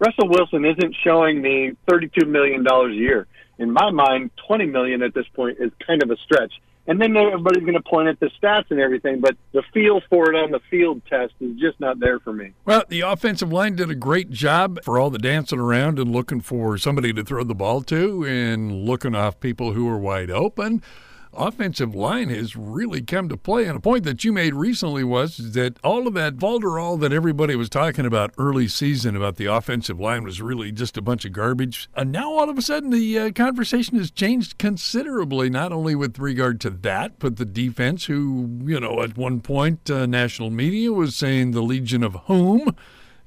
Russell 0.00 0.28
Wilson 0.28 0.64
isn't 0.64 0.96
showing 1.04 1.40
me 1.40 1.76
$32 1.88 2.26
million 2.26 2.66
a 2.66 2.88
year. 2.88 3.26
In 3.58 3.70
my 3.70 3.90
mind, 3.90 4.30
20 4.46 4.66
million 4.66 5.02
at 5.02 5.12
this 5.14 5.26
point 5.34 5.58
is 5.60 5.70
kind 5.86 6.02
of 6.02 6.10
a 6.10 6.16
stretch. 6.16 6.54
And 6.86 7.00
then 7.00 7.14
everybody's 7.14 7.62
going 7.62 7.74
to 7.74 7.82
point 7.82 8.08
at 8.08 8.18
the 8.18 8.30
stats 8.42 8.70
and 8.70 8.80
everything, 8.80 9.20
but 9.20 9.36
the 9.52 9.62
feel 9.74 10.00
for 10.08 10.32
it 10.32 10.34
on 10.34 10.50
the 10.50 10.60
field 10.70 11.02
test 11.08 11.34
is 11.38 11.54
just 11.60 11.78
not 11.78 12.00
there 12.00 12.18
for 12.18 12.32
me. 12.32 12.52
Well, 12.64 12.84
the 12.88 13.02
offensive 13.02 13.52
line 13.52 13.76
did 13.76 13.90
a 13.90 13.94
great 13.94 14.30
job 14.30 14.82
for 14.82 14.98
all 14.98 15.10
the 15.10 15.18
dancing 15.18 15.60
around 15.60 15.98
and 15.98 16.10
looking 16.10 16.40
for 16.40 16.78
somebody 16.78 17.12
to 17.12 17.22
throw 17.22 17.44
the 17.44 17.54
ball 17.54 17.82
to 17.82 18.24
and 18.24 18.86
looking 18.86 19.14
off 19.14 19.38
people 19.38 19.74
who 19.74 19.86
are 19.88 19.98
wide 19.98 20.30
open 20.30 20.82
offensive 21.32 21.94
line 21.94 22.28
has 22.28 22.56
really 22.56 23.02
come 23.02 23.28
to 23.28 23.36
play. 23.36 23.66
And 23.66 23.76
a 23.76 23.80
point 23.80 24.04
that 24.04 24.24
you 24.24 24.32
made 24.32 24.54
recently 24.54 25.04
was 25.04 25.52
that 25.52 25.78
all 25.84 26.06
of 26.06 26.14
that 26.14 26.36
Valderall 26.36 26.98
that 27.00 27.12
everybody 27.12 27.56
was 27.56 27.68
talking 27.68 28.06
about 28.06 28.34
early 28.38 28.68
season 28.68 29.16
about 29.16 29.36
the 29.36 29.46
offensive 29.46 30.00
line 30.00 30.24
was 30.24 30.40
really 30.40 30.72
just 30.72 30.96
a 30.96 31.02
bunch 31.02 31.24
of 31.24 31.32
garbage. 31.32 31.88
And 31.94 32.12
now 32.12 32.30
all 32.32 32.50
of 32.50 32.58
a 32.58 32.62
sudden 32.62 32.90
the 32.90 33.18
uh, 33.18 33.30
conversation 33.32 33.98
has 33.98 34.10
changed 34.10 34.58
considerably, 34.58 35.50
not 35.50 35.72
only 35.72 35.94
with 35.94 36.18
regard 36.18 36.60
to 36.62 36.70
that, 36.70 37.18
but 37.18 37.36
the 37.36 37.44
defense, 37.44 38.06
who, 38.06 38.60
you 38.64 38.80
know, 38.80 39.02
at 39.02 39.16
one 39.16 39.40
point, 39.40 39.90
uh, 39.90 40.06
national 40.06 40.50
media 40.50 40.92
was 40.92 41.16
saying 41.16 41.52
the 41.52 41.62
Legion 41.62 42.02
of 42.02 42.14
Whom 42.26 42.74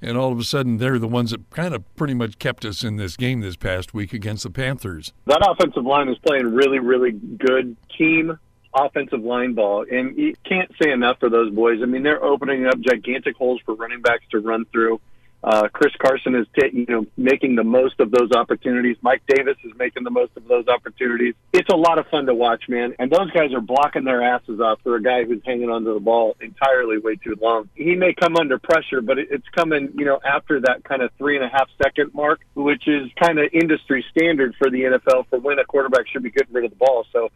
and 0.03 0.17
all 0.17 0.31
of 0.31 0.39
a 0.39 0.43
sudden 0.43 0.77
they're 0.77 1.00
the 1.00 1.07
ones 1.07 1.31
that 1.31 1.50
kind 1.50 1.74
of 1.74 1.95
pretty 1.95 2.13
much 2.13 2.38
kept 2.38 2.65
us 2.65 2.83
in 2.83 2.98
this 2.98 3.17
game 3.17 3.39
this 3.39 3.55
past 3.55 3.93
week 3.93 4.13
against 4.13 4.43
the 4.43 4.51
Panthers. 4.51 5.13
That 5.25 5.48
offensive 5.50 5.86
line 5.86 6.10
is 6.10 6.17
playing 6.19 6.53
really, 6.53 6.79
really 6.79 7.12
good 7.12 7.75
team 7.98 8.38
offensive 8.75 9.24
line 9.24 9.53
ball, 9.53 9.86
and 9.89 10.17
you 10.17 10.33
can't 10.48 10.72
say 10.81 10.91
enough 10.91 11.19
for 11.19 11.29
those 11.29 11.53
boys. 11.53 11.79
I 11.81 11.86
mean, 11.86 12.03
they're 12.03 12.24
opening 12.24 12.65
up 12.65 12.79
gigantic 12.79 13.36
holes 13.36 13.62
for 13.65 13.75
running 13.75 14.01
backs 14.01 14.25
to 14.31 14.39
run 14.39 14.65
through. 14.72 15.00
Uh, 15.44 15.68
Chris 15.74 15.92
Carson 16.02 16.36
is, 16.36 16.48
t- 16.58 16.70
you 16.72 16.86
know, 16.88 17.06
making 17.18 17.56
the 17.56 17.66
most 17.66 18.00
of 18.00 18.12
those 18.12 18.32
opportunities. 18.32 18.96
Mike 19.02 19.22
Davis 19.28 19.58
is 19.66 19.74
making 19.78 20.06
the 20.06 20.10
most 20.10 20.32
of 20.38 20.48
those 20.48 20.68
opportunities. 20.70 21.36
It's 21.52 21.68
a 21.70 21.76
lot 21.76 22.00
of 22.00 22.08
fun 22.08 22.28
to 22.28 22.34
watch, 22.34 22.64
man. 22.70 22.96
And 22.98 23.12
those 23.12 23.30
guys 23.32 23.54
are 23.54 23.60
blocking 23.60 24.06
their 24.06 24.24
asses 24.24 24.62
off 24.62 24.80
for 24.84 24.96
a 24.96 25.04
guy 25.04 25.26
who's 25.26 25.42
hanging 25.46 25.70
onto 25.70 25.94
the 25.94 26.00
ball 26.00 26.38
entirely 26.40 26.98
way 26.98 27.18
too 27.18 27.36
long. 27.42 27.68
He 27.76 27.96
may 27.96 28.14
come 28.14 28.38
under 28.38 28.58
pressure, 28.58 29.02
but 29.02 29.20
it's 29.20 29.48
coming, 29.54 29.92
you 29.96 30.06
know, 30.06 30.18
after 30.24 30.62
that 30.62 30.86
kind 30.86 31.02
of 31.02 31.12
three 31.18 31.36
and 31.36 31.44
a 31.44 31.50
half 31.50 31.68
second 31.84 32.14
mark, 32.14 32.40
which 32.56 32.88
is 32.88 33.12
kind 33.22 33.38
of 33.38 33.50
industry 33.52 34.06
standard 34.12 34.56
for 34.58 34.70
the 34.70 34.84
NFL 34.84 35.28
for 35.30 35.40
when 35.40 35.60
a 35.60 35.66
quarterback 35.66 36.08
should 36.08 36.24
be 36.24 36.32
getting 36.32 36.54
rid 36.54 36.64
of 36.64 36.72
the 36.72 36.78
ball. 36.78 37.06
So 37.12 37.30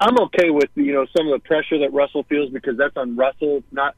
I'm 0.00 0.18
okay 0.22 0.50
with 0.50 0.70
you 0.74 0.92
know 0.92 1.06
some 1.16 1.28
of 1.28 1.40
the 1.40 1.46
pressure 1.46 1.78
that 1.78 1.92
Russell 1.92 2.24
feels 2.24 2.50
because 2.50 2.76
that's 2.76 2.96
on 2.96 3.16
Russell, 3.16 3.62
not 3.70 3.94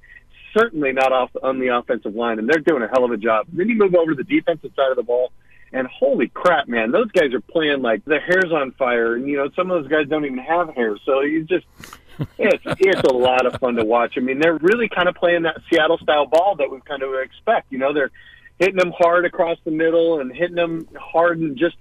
certainly 0.56 0.92
not 0.92 1.12
off 1.12 1.30
on 1.42 1.58
the 1.58 1.68
offensive 1.68 2.14
line, 2.14 2.38
and 2.38 2.48
they're 2.48 2.60
doing 2.60 2.82
a 2.82 2.88
hell 2.88 3.04
of 3.04 3.10
a 3.10 3.16
job. 3.16 3.46
Then 3.52 3.68
you 3.68 3.76
move 3.76 3.94
over 3.94 4.14
to 4.14 4.22
the 4.22 4.24
defensive 4.24 4.72
side 4.76 4.90
of 4.90 4.96
the 4.96 5.02
ball, 5.02 5.32
and 5.72 5.86
holy 5.86 6.28
crap, 6.28 6.68
man, 6.68 6.90
those 6.90 7.10
guys 7.12 7.32
are 7.32 7.40
playing 7.40 7.82
like 7.82 8.04
their 8.04 8.20
hair's 8.20 8.52
on 8.52 8.72
fire, 8.72 9.14
and 9.14 9.28
you 9.28 9.36
know 9.36 9.50
some 9.56 9.70
of 9.70 9.82
those 9.82 9.90
guys 9.90 10.08
don't 10.08 10.24
even 10.24 10.38
have 10.38 10.74
hair, 10.74 10.96
so 11.04 11.20
you 11.20 11.44
just 11.44 11.66
it's 12.38 12.62
it's 12.66 13.02
a 13.02 13.12
lot 13.12 13.46
of 13.46 13.58
fun 13.60 13.76
to 13.76 13.84
watch. 13.84 14.14
I 14.16 14.20
mean, 14.20 14.40
they're 14.40 14.58
really 14.58 14.88
kind 14.88 15.08
of 15.08 15.14
playing 15.14 15.42
that 15.42 15.60
Seattle 15.70 15.98
style 15.98 16.26
ball 16.26 16.56
that 16.56 16.70
we 16.70 16.80
kind 16.80 17.02
of 17.02 17.14
expect. 17.14 17.70
You 17.70 17.78
know, 17.78 17.92
they're 17.92 18.10
hitting 18.58 18.76
them 18.76 18.92
hard 18.96 19.24
across 19.24 19.58
the 19.64 19.70
middle 19.70 20.20
and 20.20 20.34
hitting 20.34 20.56
them 20.56 20.86
hard 20.94 21.38
and 21.38 21.56
just 21.56 21.76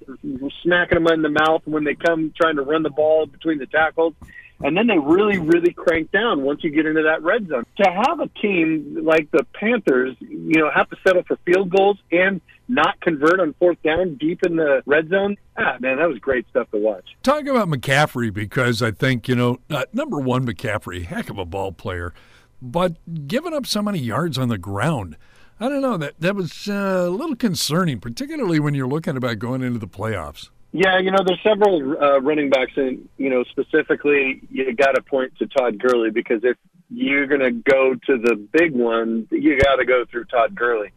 smacking 0.64 1.04
them 1.04 1.14
in 1.14 1.22
the 1.22 1.30
mouth 1.30 1.62
when 1.66 1.84
they 1.84 1.94
come 1.94 2.34
trying 2.40 2.56
to 2.56 2.62
run 2.62 2.84
the 2.84 2.90
ball 2.90 3.26
between 3.26 3.58
the 3.58 3.66
tackles. 3.66 4.14
And 4.62 4.76
then 4.76 4.88
they 4.88 4.98
really, 4.98 5.38
really 5.38 5.72
crank 5.72 6.12
down 6.12 6.42
once 6.42 6.64
you 6.64 6.70
get 6.70 6.86
into 6.86 7.04
that 7.04 7.24
red 7.24 7.48
zone. 7.48 7.66
To 7.78 7.90
have 7.90 8.20
a 8.20 8.28
team 8.42 9.06
like 9.06 9.32
the 9.32 9.46
Panthers, 9.54 10.16
you 10.20 10.60
know, 10.60 10.70
have 10.70 10.90
to 10.90 10.98
settle 11.06 11.24
for 11.24 11.38
field 11.46 11.70
goals 11.70 11.98
and 12.12 12.42
not 12.68 13.00
convert 13.00 13.40
on 13.40 13.54
fourth 13.58 13.82
down 13.84 14.16
deep 14.16 14.44
in 14.46 14.58
the 14.58 14.84
red 14.86 15.10
zone, 15.10 15.38
ah, 15.58 15.78
man, 15.80 15.98
that 15.98 16.10
was 16.10 16.20
great 16.20 16.48
stuff 16.50 16.70
to 16.72 16.78
watch. 16.78 17.06
Talk 17.24 17.48
about 17.48 17.70
McCaffrey 17.70 18.34
because 18.34 18.82
I 18.82 18.92
think, 18.92 19.28
you 19.28 19.36
know, 19.36 19.60
uh, 19.70 19.86
number 19.94 20.20
one, 20.20 20.46
McCaffrey, 20.46 21.06
heck 21.06 21.30
of 21.30 21.38
a 21.38 21.46
ball 21.46 21.72
player, 21.72 22.14
but 22.62 22.98
giving 23.28 23.54
up 23.54 23.66
so 23.66 23.82
many 23.82 24.00
yards 24.00 24.38
on 24.38 24.50
the 24.50 24.58
ground. 24.58 25.16
I 25.60 25.68
don't 25.68 25.82
know 25.82 25.98
that 25.98 26.20
that 26.20 26.36
was 26.36 26.70
uh, 26.70 27.06
a 27.08 27.10
little 27.10 27.36
concerning, 27.36 28.00
particularly 28.00 28.60
when 28.60 28.76
you're 28.76 28.88
looking 28.88 29.18
about 29.18 29.40
going 29.40 29.62
into 29.62 29.80
the 29.80 29.88
playoffs. 29.88 30.50
Yeah, 30.72 31.00
you 31.00 31.10
know, 31.10 31.24
there's 31.26 31.42
several 31.42 31.98
uh, 32.02 32.22
running 32.22 32.50
backs, 32.50 32.74
and 32.76 33.10
you 33.18 33.30
know, 33.30 33.44
specifically, 33.46 34.42
you 34.52 34.74
got 34.76 34.92
to 34.92 35.02
point 35.02 35.36
to 35.40 35.48
Todd 35.48 35.80
Gurley 35.80 36.12
because 36.12 36.42
if 36.44 36.58
you're 36.92 37.26
going 37.26 37.42
to 37.42 37.52
go 37.52 37.96
to 37.96 38.18
the 38.18 38.36
big 38.36 38.74
one, 38.74 39.28
you 39.32 39.60
got 39.60 39.78
to 39.78 39.86
go 39.86 40.06
through 40.06 40.26
Todd 40.26 40.54
Gurley. 40.54 40.92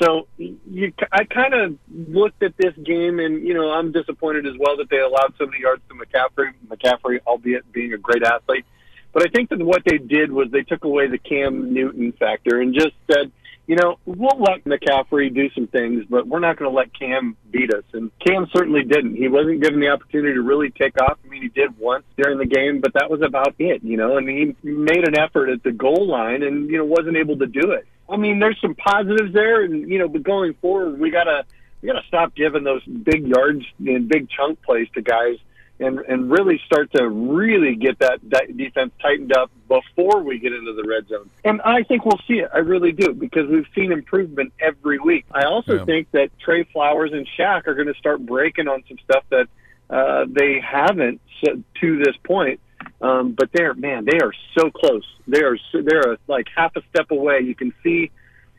So 0.00 0.26
you, 0.38 0.92
I 1.12 1.24
kind 1.24 1.52
of 1.52 1.76
looked 1.90 2.42
at 2.42 2.56
this 2.56 2.74
game, 2.82 3.18
and 3.18 3.46
you 3.46 3.52
know, 3.52 3.70
I'm 3.70 3.92
disappointed 3.92 4.46
as 4.46 4.54
well 4.58 4.78
that 4.78 4.88
they 4.88 5.00
allowed 5.00 5.34
so 5.38 5.44
many 5.44 5.60
yards 5.60 5.82
to 5.88 5.94
McCaffrey. 5.94 6.52
McCaffrey, 6.66 7.20
albeit 7.26 7.70
being 7.72 7.92
a 7.92 7.98
great 7.98 8.22
athlete, 8.22 8.64
but 9.12 9.26
I 9.26 9.30
think 9.30 9.50
that 9.50 9.58
what 9.58 9.82
they 9.84 9.98
did 9.98 10.32
was 10.32 10.50
they 10.50 10.62
took 10.62 10.84
away 10.84 11.08
the 11.08 11.18
Cam 11.18 11.74
Newton 11.74 12.12
factor 12.12 12.60
and 12.60 12.74
just 12.74 12.94
said, 13.10 13.30
you 13.70 13.76
know, 13.76 14.00
we'll 14.04 14.40
let 14.40 14.64
McCaffrey 14.64 15.32
do 15.32 15.48
some 15.50 15.68
things, 15.68 16.04
but 16.10 16.26
we're 16.26 16.40
not 16.40 16.56
going 16.56 16.68
to 16.68 16.76
let 16.76 16.92
Cam 16.92 17.36
beat 17.52 17.72
us. 17.72 17.84
And 17.92 18.10
Cam 18.18 18.48
certainly 18.52 18.82
didn't. 18.82 19.14
He 19.14 19.28
wasn't 19.28 19.62
given 19.62 19.78
the 19.78 19.90
opportunity 19.90 20.34
to 20.34 20.42
really 20.42 20.70
take 20.70 21.00
off. 21.00 21.20
I 21.24 21.28
mean, 21.28 21.42
he 21.42 21.48
did 21.50 21.78
once 21.78 22.02
during 22.16 22.38
the 22.38 22.46
game, 22.46 22.80
but 22.80 22.94
that 22.94 23.08
was 23.08 23.22
about 23.22 23.54
it, 23.60 23.84
you 23.84 23.96
know, 23.96 24.16
and 24.16 24.28
he 24.28 24.56
made 24.64 25.06
an 25.06 25.16
effort 25.16 25.50
at 25.50 25.62
the 25.62 25.70
goal 25.70 26.08
line 26.08 26.42
and, 26.42 26.68
you 26.68 26.78
know, 26.78 26.84
wasn't 26.84 27.16
able 27.16 27.38
to 27.38 27.46
do 27.46 27.70
it. 27.70 27.86
I 28.08 28.16
mean, 28.16 28.40
there's 28.40 28.60
some 28.60 28.74
positives 28.74 29.32
there, 29.32 29.62
and, 29.62 29.88
you 29.88 30.00
know, 30.00 30.08
but 30.08 30.24
going 30.24 30.54
forward, 30.54 30.98
we 30.98 31.12
got 31.12 31.24
to, 31.24 31.44
we 31.80 31.86
got 31.86 32.00
to 32.00 32.08
stop 32.08 32.34
giving 32.34 32.64
those 32.64 32.84
big 32.84 33.24
yards 33.24 33.64
and 33.86 34.08
big 34.08 34.28
chunk 34.30 34.60
plays 34.62 34.88
to 34.94 35.00
guys 35.00 35.36
and 35.80 35.98
and 36.00 36.30
really 36.30 36.60
start 36.66 36.92
to 36.92 37.08
really 37.08 37.74
get 37.74 37.98
that, 37.98 38.20
that 38.24 38.56
defense 38.56 38.92
tightened 39.00 39.34
up 39.34 39.50
before 39.66 40.22
we 40.22 40.38
get 40.38 40.52
into 40.52 40.72
the 40.74 40.84
red 40.86 41.08
zone. 41.08 41.30
And 41.44 41.60
I 41.62 41.82
think 41.82 42.04
we'll 42.04 42.20
see 42.28 42.40
it. 42.40 42.50
I 42.52 42.58
really 42.58 42.92
do 42.92 43.12
because 43.14 43.48
we've 43.48 43.66
seen 43.74 43.90
improvement 43.90 44.52
every 44.60 44.98
week. 44.98 45.24
I 45.32 45.44
also 45.44 45.78
yeah. 45.78 45.84
think 45.84 46.10
that 46.12 46.30
Tre 46.38 46.64
Flowers 46.64 47.12
and 47.12 47.26
Shaq 47.38 47.66
are 47.66 47.74
going 47.74 47.88
to 47.88 47.98
start 47.98 48.24
breaking 48.24 48.68
on 48.68 48.84
some 48.88 48.98
stuff 48.98 49.24
that 49.30 49.48
uh, 49.88 50.26
they 50.28 50.60
haven't 50.60 51.20
to 51.42 51.98
this 51.98 52.16
point. 52.24 52.60
Um, 53.00 53.32
but 53.32 53.50
they're 53.52 53.74
man, 53.74 54.04
they 54.04 54.18
are 54.20 54.32
so 54.58 54.70
close. 54.70 55.06
They 55.26 55.42
are 55.42 55.56
they're 55.72 56.18
like 56.28 56.48
half 56.54 56.76
a 56.76 56.82
step 56.90 57.10
away. 57.10 57.40
You 57.40 57.54
can 57.54 57.72
see. 57.82 58.10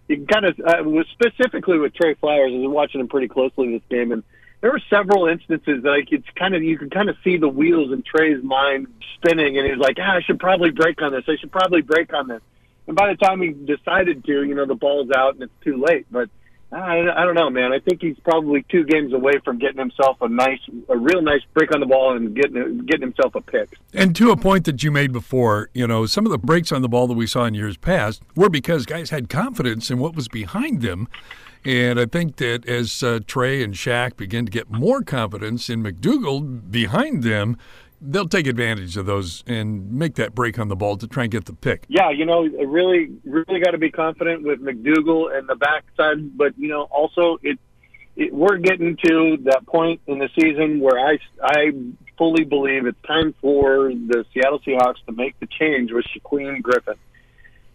You 0.08 0.18
can 0.18 0.26
kind 0.26 0.46
of 0.46 0.60
uh, 0.60 1.04
specifically 1.12 1.78
with 1.78 1.94
Tre 1.94 2.16
Flowers. 2.16 2.52
I 2.52 2.58
was 2.58 2.70
watching 2.70 3.00
him 3.00 3.08
pretty 3.08 3.28
closely 3.28 3.72
this 3.72 3.84
game, 3.90 4.12
and 4.12 4.24
there 4.62 4.72
were 4.72 4.82
several 4.90 5.28
instances 5.28 5.84
that 5.84 5.90
like 5.90 6.12
it's 6.12 6.28
kind 6.36 6.56
of 6.56 6.64
you 6.64 6.78
can 6.78 6.90
kind 6.90 7.10
of 7.10 7.18
see 7.24 7.38
the 7.38 7.50
wheels 7.50 7.92
in 7.92 8.04
Tre's 8.04 8.44
mind 8.44 8.88
spinning, 9.16 9.58
and 9.58 9.68
he's 9.68 9.78
like, 9.78 9.98
ah, 10.00 10.18
I 10.18 10.22
should 10.22 10.40
probably 10.40 10.70
break 10.70 11.02
on 11.02 11.12
this. 11.12 11.24
I 11.28 11.36
should 11.38 11.52
probably 11.52 11.82
break 11.82 12.14
on 12.14 12.28
this. 12.28 12.42
And 12.88 12.96
by 12.96 13.10
the 13.10 13.16
time 13.16 13.42
he 13.42 13.50
decided 13.50 14.24
to, 14.26 14.44
you 14.44 14.56
know, 14.56 14.66
the 14.66 14.76
ball's 14.76 15.10
out 15.16 15.34
and 15.34 15.44
it's 15.44 15.54
too 15.64 15.78
late. 15.78 16.06
But 16.12 16.30
I, 16.72 17.00
I 17.10 17.26
don't 17.26 17.36
know, 17.36 17.50
man. 17.50 17.74
I 17.74 17.80
think 17.80 18.02
he's 18.02 18.18
probably 18.20 18.64
two 18.70 18.86
games 18.86 19.14
away 19.14 19.34
from 19.44 19.60
getting 19.60 19.78
himself 19.78 20.18
a 20.22 20.30
nice, 20.30 20.60
a 20.90 20.98
real 20.98 21.22
nice 21.22 21.42
break 21.54 21.74
on 21.74 21.80
the 21.80 21.86
ball 21.86 22.16
and 22.16 22.36
getting 22.36 22.86
getting 22.86 23.02
himself 23.02 23.36
a 23.36 23.42
pick. 23.42 23.78
And 23.94 24.16
to 24.16 24.32
a 24.32 24.38
point 24.38 24.66
that 24.66 24.82
you 24.84 24.92
made 24.92 25.12
before, 25.12 25.70
you 25.74 25.88
know, 25.88 26.06
some 26.06 26.26
of 26.26 26.32
the 26.32 26.38
breaks 26.38 26.72
on 26.72 26.82
the 26.82 26.90
ball 26.90 27.08
that 27.08 27.14
we 27.14 27.28
saw 27.28 27.46
in 27.46 27.56
years 27.56 27.78
past 27.78 28.22
were 28.36 28.50
because 28.50 28.86
guys 28.86 29.10
had 29.10 29.28
confidence 29.28 29.92
in 29.92 30.00
what 30.00 30.16
was 30.16 30.28
behind 30.28 30.82
them 30.82 31.08
and 31.64 32.00
I 32.00 32.06
think 32.06 32.38
that 32.38 32.68
as 32.68 33.04
uh, 33.04 33.20
Tre 33.26 33.64
and 33.64 33.74
Shaq 33.74 34.18
begin 34.18 34.46
to 34.46 34.52
get 34.52 34.72
more 34.72 35.02
confidence 35.02 35.70
in 35.70 35.84
McDougald 35.84 36.72
behind 36.72 37.24
them, 37.24 37.58
they'll 38.02 38.28
take 38.28 38.48
advantage 38.48 38.98
of 38.98 39.06
those 39.06 39.44
and 39.46 39.92
make 39.92 40.16
that 40.16 40.34
break 40.34 40.58
on 40.58 40.70
the 40.70 40.76
ball 40.76 40.98
to 40.98 41.08
try 41.08 41.24
and 41.24 41.32
get 41.32 41.46
the 41.46 41.54
pick. 41.54 41.86
Yeah, 41.88 42.10
you 42.10 42.26
know, 42.26 42.42
really, 42.44 43.12
really 43.24 43.60
got 43.60 43.72
to 43.72 43.78
be 43.78 43.92
confident 43.92 44.44
with 44.44 44.60
McDougald 44.60 45.38
and 45.38 45.48
the 45.48 45.56
backside, 45.56 46.36
but 46.36 46.58
you 46.58 46.68
know, 46.68 46.84
also 46.84 47.38
it, 47.44 47.60
it, 48.16 48.34
we're 48.34 48.58
getting 48.58 48.98
to 49.06 49.38
that 49.44 49.66
point 49.68 50.02
in 50.08 50.18
the 50.18 50.30
season 50.40 50.80
where 50.80 51.00
I, 51.00 51.20
I 51.44 51.72
fully 52.18 52.44
believe 52.44 52.88
it's 52.88 53.02
time 53.06 53.36
for 53.40 53.90
the 53.90 54.26
Seattle 54.34 54.60
Seahawks 54.60 55.04
to 55.06 55.12
make 55.12 55.40
the 55.40 55.48
change 55.48 55.92
with 55.92 56.06
Shaquem 56.06 56.62
Griffin 56.62 56.96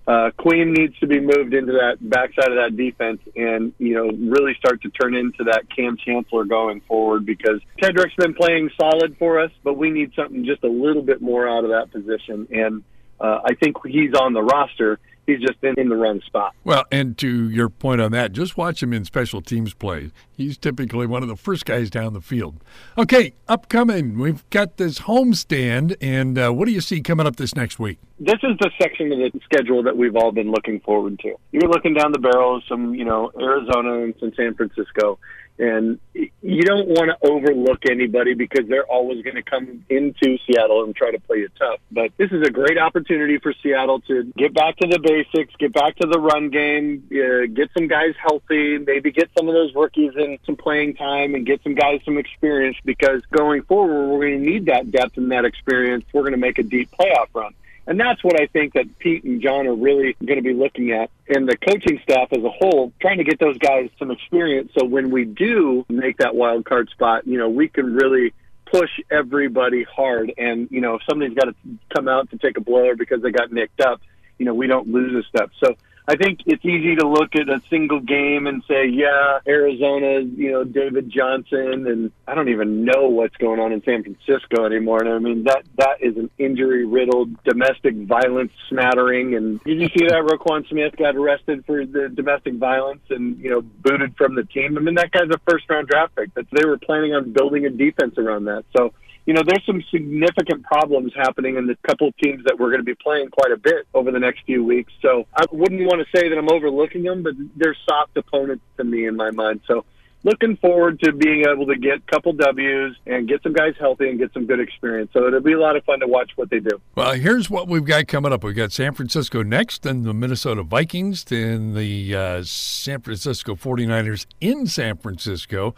uh, 0.07 0.31
Queen 0.37 0.73
needs 0.73 0.97
to 0.99 1.07
be 1.07 1.19
moved 1.19 1.53
into 1.53 1.73
that 1.73 1.97
backside 2.01 2.53
of 2.53 2.57
that 2.57 2.77
defense 2.77 3.21
and, 3.35 3.73
you 3.79 3.95
know, 3.95 4.09
really 4.31 4.55
start 4.55 4.81
to 4.83 4.91
turn 4.91 5.17
into 5.17 5.45
that 5.45 5.65
Kam 5.75 5.97
Chancellor 5.97 6.45
going 6.45 6.81
forward 6.83 7.27
because 7.27 7.61
Tedric's 7.83 8.15
been 8.17 8.35
playing 8.35 8.71
solid 8.81 9.17
for 9.19 9.41
us, 9.41 9.51
but 9.65 9.77
we 9.77 9.91
need 9.91 10.13
something 10.15 10.45
just 10.45 10.63
a 10.63 10.69
little 10.69 11.03
bit 11.03 11.21
more 11.21 11.49
out 11.49 11.65
of 11.65 11.71
that 11.71 11.91
position. 11.91 12.47
And 12.53 12.85
uh, 13.21 13.41
I 13.45 13.55
think 13.55 13.77
he's 13.85 14.15
on 14.15 14.33
the 14.33 14.43
roster 14.43 15.01
he's 15.27 15.41
just 15.41 15.63
in, 15.63 15.75
in 15.79 15.89
the 15.89 15.97
wrong 15.97 16.21
spot. 16.27 16.55
Well, 16.65 16.85
and 16.91 17.17
to 17.19 17.49
your 17.51 17.69
point 17.69 18.01
on 18.01 18.13
that, 18.13 18.33
just 18.33 18.57
watch 18.57 18.83
him 18.83 18.93
in 18.93 19.05
special 19.05 19.41
teams 19.43 19.75
play. 19.75 20.11
He's 20.37 20.57
typically 20.59 21.07
one 21.07 21.23
of 21.23 21.29
the 21.29 21.37
first 21.37 21.65
guys 21.65 21.91
down 21.91 22.13
the 22.13 22.21
field. 22.21 22.57
Okay, 22.97 23.35
upcoming, 23.49 24.19
we've 24.19 24.49
got 24.51 24.77
this 24.77 25.01
homestand, 25.01 25.97
and 26.01 26.39
uh, 26.39 26.51
what 26.51 26.67
do 26.67 26.73
you 26.73 26.81
see 26.81 27.01
coming 27.01 27.27
up 27.27 27.37
this 27.37 27.55
next 27.55 27.79
week? 27.79 27.99
This 28.19 28.39
is 28.43 28.57
the 28.61 28.71
section 28.81 29.13
of 29.13 29.19
the 29.19 29.41
schedule 29.45 29.83
that 29.83 29.97
we've 29.97 30.17
all 30.17 30.33
been 30.33 30.51
looking 30.51 30.81
forward 30.81 31.19
to. 31.21 31.35
You're 31.53 31.69
looking 31.69 31.95
down 31.95 32.13
the 32.13 32.19
barrel 32.19 32.57
of 32.57 32.63
some, 32.69 32.95
you 32.95 33.05
know, 33.05 33.31
Arizona 33.39 34.03
and 34.03 34.15
some 34.21 34.33
San 34.37 34.55
Francisco. 34.55 35.19
And 35.59 35.99
you 36.15 36.63
don't 36.63 36.89
want 36.89 37.11
to 37.11 37.29
overlook 37.29 37.87
anybody 37.89 38.35
because 38.35 38.69
they're 38.69 38.87
always 38.87 39.23
going 39.23 39.37
to 39.37 39.43
come 39.43 39.85
into 39.89 40.39
Seattle 40.47 40.85
and 40.85 40.95
try 40.95 41.11
to 41.11 41.21
play 41.21 41.39
it 41.39 41.53
tough. 41.59 41.81
But 41.91 42.13
this 42.19 42.31
is 42.31 42.43
a 42.43 42.51
great 42.51 42.79
opportunity 42.79 43.39
for 43.39 43.55
Seattle 43.63 44.01
to 44.01 44.25
get 44.37 44.53
back 44.53 44.77
to 44.79 44.87
the 44.87 44.99
basics, 44.99 45.55
get 45.57 45.73
back 45.73 45.97
to 45.97 46.07
the 46.07 46.21
run 46.21 46.51
game, 46.51 47.09
uh, 47.11 47.47
get 47.47 47.71
some 47.77 47.89
guys 47.89 48.15
healthy, 48.21 48.79
maybe 48.79 49.13
get 49.13 49.31
some 49.37 49.49
of 49.49 49.55
those 49.55 49.75
rookies 49.75 50.13
in 50.17 50.39
some 50.45 50.57
playing 50.57 50.95
time 50.95 51.35
and 51.35 51.47
get 51.47 51.63
some 51.63 51.75
guys 51.75 52.01
some 52.05 52.19
experience 52.19 52.77
because 52.85 53.23
going 53.31 53.63
forward, 53.63 54.09
we're 54.09 54.29
going 54.29 54.43
to 54.43 54.51
need 54.51 54.67
that 54.67 54.91
depth 54.91 55.17
and 55.17 55.33
that 55.33 55.45
experience. 55.47 56.05
We're 56.13 56.23
going 56.23 56.33
to 56.33 56.39
make 56.39 56.59
a 56.59 56.63
deep 56.63 56.91
playoff 56.91 57.29
run. 57.35 57.55
And 57.87 58.01
that's 58.01 58.23
what 58.25 58.41
I 58.41 58.47
think 58.47 58.75
that 58.75 58.99
Pete 58.99 59.23
and 59.25 59.41
John 59.41 59.67
are 59.67 59.75
really 59.75 60.17
going 60.25 60.37
to 60.39 60.43
be 60.43 60.55
looking 60.55 60.91
at. 60.91 61.11
And 61.29 61.49
the 61.49 61.57
coaching 61.57 62.01
staff 62.03 62.29
as 62.33 62.43
a 62.43 62.51
whole, 62.51 62.93
trying 63.01 63.19
to 63.19 63.25
get 63.25 63.39
those 63.39 63.59
guys 63.59 63.91
some 63.99 64.11
experience. 64.11 64.73
So 64.77 64.85
when 64.85 65.11
we 65.11 65.25
do 65.25 65.85
make 65.89 66.19
that 66.19 66.35
wild 66.35 66.65
card 66.65 66.91
spot, 66.91 67.27
you 67.27 67.39
know, 67.39 67.49
we 67.49 67.69
can 67.69 67.95
really 67.95 68.35
push 68.67 68.91
everybody 69.11 69.85
hard. 69.85 70.33
And, 70.37 70.69
you 70.71 70.81
know, 70.81 70.97
if 70.97 71.03
somebody's 71.09 71.37
got 71.37 71.45
to 71.45 71.55
come 71.95 72.09
out 72.09 72.31
to 72.31 72.39
take 72.39 72.57
a 72.57 72.61
blower 72.61 72.97
because 72.97 73.23
they 73.23 73.31
got 73.31 73.53
nicked 73.53 73.81
up, 73.81 74.01
you 74.39 74.47
know, 74.47 74.55
we 74.55 74.67
don't 74.67 74.89
lose 74.89 75.25
a 75.25 75.29
step. 75.29 75.51
So 75.63 75.77
I 76.09 76.15
think 76.15 76.41
it's 76.47 76.65
easy 76.65 76.95
to 76.97 77.09
look 77.09 77.35
at 77.35 77.49
a 77.49 77.61
single 77.69 77.99
game 77.99 78.47
and 78.47 78.63
say, 78.69 78.87
yeah, 78.87 79.41
Arizona, 79.47 80.21
you 80.21 80.53
know, 80.53 80.63
David 80.63 81.11
Johnson, 81.11 81.89
and 81.89 82.13
I 82.29 82.35
don't 82.37 82.49
even 82.49 82.85
know 82.85 83.09
what's 83.09 83.37
going 83.39 83.59
on 83.59 83.73
in 83.73 83.83
San 83.83 84.05
Francisco 84.05 84.65
anymore. 84.65 85.01
And 85.01 85.09
I 85.09 85.19
mean, 85.19 85.45
that 85.45 85.65
that 85.79 86.01
is 86.01 86.17
an 86.17 86.31
injury 86.39 86.85
riddled 86.85 87.43
domestic 87.43 87.97
violence 87.97 88.53
smattering. 88.69 89.35
And 89.35 89.61
did 89.65 89.81
you 89.81 89.89
see 89.89 90.07
that 90.07 90.23
Roquan 90.23 90.69
Smith 90.69 90.95
got 90.97 91.17
arrested 91.17 91.65
for 91.67 91.85
the 91.85 92.09
domestic 92.09 92.55
violence 92.55 93.03
and, 93.11 93.37
you 93.39 93.51
know, 93.51 93.63
booted 93.63 94.17
from 94.17 94.37
the 94.37 94.45
team? 94.45 94.79
I 94.79 94.81
mean, 94.83 94.95
that 94.95 95.11
guy's 95.11 95.31
a 95.31 95.41
first 95.51 95.69
round 95.69 95.89
draft 95.89 96.15
pick. 96.15 96.33
That 96.35 96.47
they 96.53 96.65
were 96.65 96.79
planning 96.79 97.15
on 97.15 97.33
building 97.33 97.67
a 97.67 97.71
defense 97.71 98.17
around 98.17 98.45
that. 98.45 98.65
So 98.77 98.95
you 99.27 99.35
know, 99.35 99.43
there's 99.45 99.65
some 99.67 99.83
significant 99.91 100.63
problems 100.63 101.13
happening 101.17 101.57
in 101.57 101.67
the 101.67 101.77
couple 101.87 102.09
of 102.09 102.17
teams 102.17 102.45
that 102.45 102.59
we're 102.59 102.71
going 102.71 102.81
to 102.81 102.85
be 102.85 102.95
playing 102.95 103.29
quite 103.29 103.53
a 103.53 103.57
bit 103.57 103.87
over 103.93 104.13
the 104.13 104.21
next 104.21 104.45
few 104.47 104.65
weeks. 104.65 104.93
So 105.03 105.27
I 105.37 105.45
wouldn't 105.51 105.83
want 105.83 106.01
to 106.01 106.19
say 106.19 106.29
that 106.29 106.39
I'm 106.39 106.49
overlooking 106.49 107.03
them, 107.03 107.25
but 107.25 107.35
they're 107.57 107.77
soft 107.89 108.17
opponents 108.17 108.63
to 108.77 108.85
me 108.85 109.07
in 109.07 109.17
my 109.17 109.33
mind. 109.33 109.63
So 109.67 109.85
looking 110.23 110.57
forward 110.59 111.01
to 111.01 111.13
being 111.13 111.45
able 111.49 111.67
to 111.67 111.77
get 111.77 111.99
a 111.99 112.11
couple 112.13 112.35
W's 112.35 112.95
and 113.07 113.29
get 113.29 113.43
some 113.43 113.53
guys 113.53 113.75
healthy 113.81 114.09
and 114.09 114.19
get 114.19 114.33
some 114.33 114.47
good 114.47 114.61
experience. 114.61 115.11
So 115.13 115.27
it'll 115.27 115.41
be 115.41 115.55
a 115.55 115.61
lot 115.61 115.75
of 115.75 115.85
fun 115.85 115.99
to 116.01 116.07
watch 116.07 116.31
what 116.37 116.49
they 116.49 116.61
do. 116.61 116.81
Well, 116.95 117.15
here's 117.15 117.51
what 117.51 117.67
we've 117.67 117.85
got 117.85 118.07
coming 118.07 118.33
up. 118.33 118.45
We've 118.45 118.55
got 118.55 118.71
San 118.71 118.95
Francisco 118.95 119.43
next, 119.43 119.83
then 119.83 120.05
the 120.05 120.15
Minnesota 120.15 120.63
Vikings, 120.63 121.25
then 121.25 121.75
the 121.75 122.15
uh, 122.15 122.43
San 122.45 123.01
Francisco 123.01 123.57
49ers 123.57 124.27
in 124.41 124.69
San 124.69 124.97
Francisco. 124.99 125.75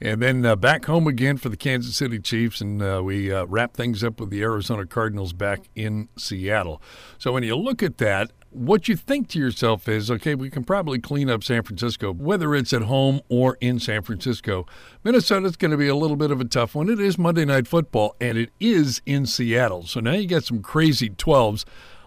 And 0.00 0.20
then 0.20 0.44
uh, 0.44 0.56
back 0.56 0.84
home 0.84 1.06
again 1.06 1.38
for 1.38 1.48
the 1.48 1.56
Kansas 1.56 1.96
City 1.96 2.18
Chiefs, 2.18 2.60
and 2.60 2.82
uh, 2.82 3.00
we 3.02 3.32
uh, 3.32 3.46
wrap 3.46 3.74
things 3.74 4.04
up 4.04 4.20
with 4.20 4.28
the 4.28 4.42
Arizona 4.42 4.84
Cardinals 4.84 5.32
back 5.32 5.70
in 5.74 6.08
Seattle. 6.18 6.82
So 7.16 7.32
when 7.32 7.42
you 7.42 7.56
look 7.56 7.82
at 7.82 7.96
that, 7.98 8.30
what 8.50 8.88
you 8.88 8.96
think 8.96 9.28
to 9.28 9.38
yourself 9.38 9.88
is, 9.88 10.10
okay, 10.10 10.34
we 10.34 10.50
can 10.50 10.64
probably 10.64 10.98
clean 10.98 11.30
up 11.30 11.44
San 11.44 11.62
Francisco, 11.62 12.12
whether 12.12 12.54
it's 12.54 12.72
at 12.72 12.82
home 12.82 13.20
or 13.28 13.56
in 13.60 13.78
San 13.78 14.02
Francisco. 14.02 14.66
Minnesota's 15.02 15.56
going 15.56 15.70
to 15.70 15.76
be 15.76 15.88
a 15.88 15.96
little 15.96 16.16
bit 16.16 16.30
of 16.30 16.40
a 16.40 16.44
tough 16.44 16.74
one. 16.74 16.88
It 16.88 17.00
is 17.00 17.18
Monday 17.18 17.44
Night 17.44 17.66
Football, 17.66 18.16
and 18.20 18.36
it 18.36 18.50
is 18.60 19.00
in 19.06 19.24
Seattle. 19.26 19.84
So 19.84 20.00
now 20.00 20.12
you 20.12 20.26
got 20.26 20.44
some 20.44 20.60
crazy 20.60 21.10
12s 21.10 21.64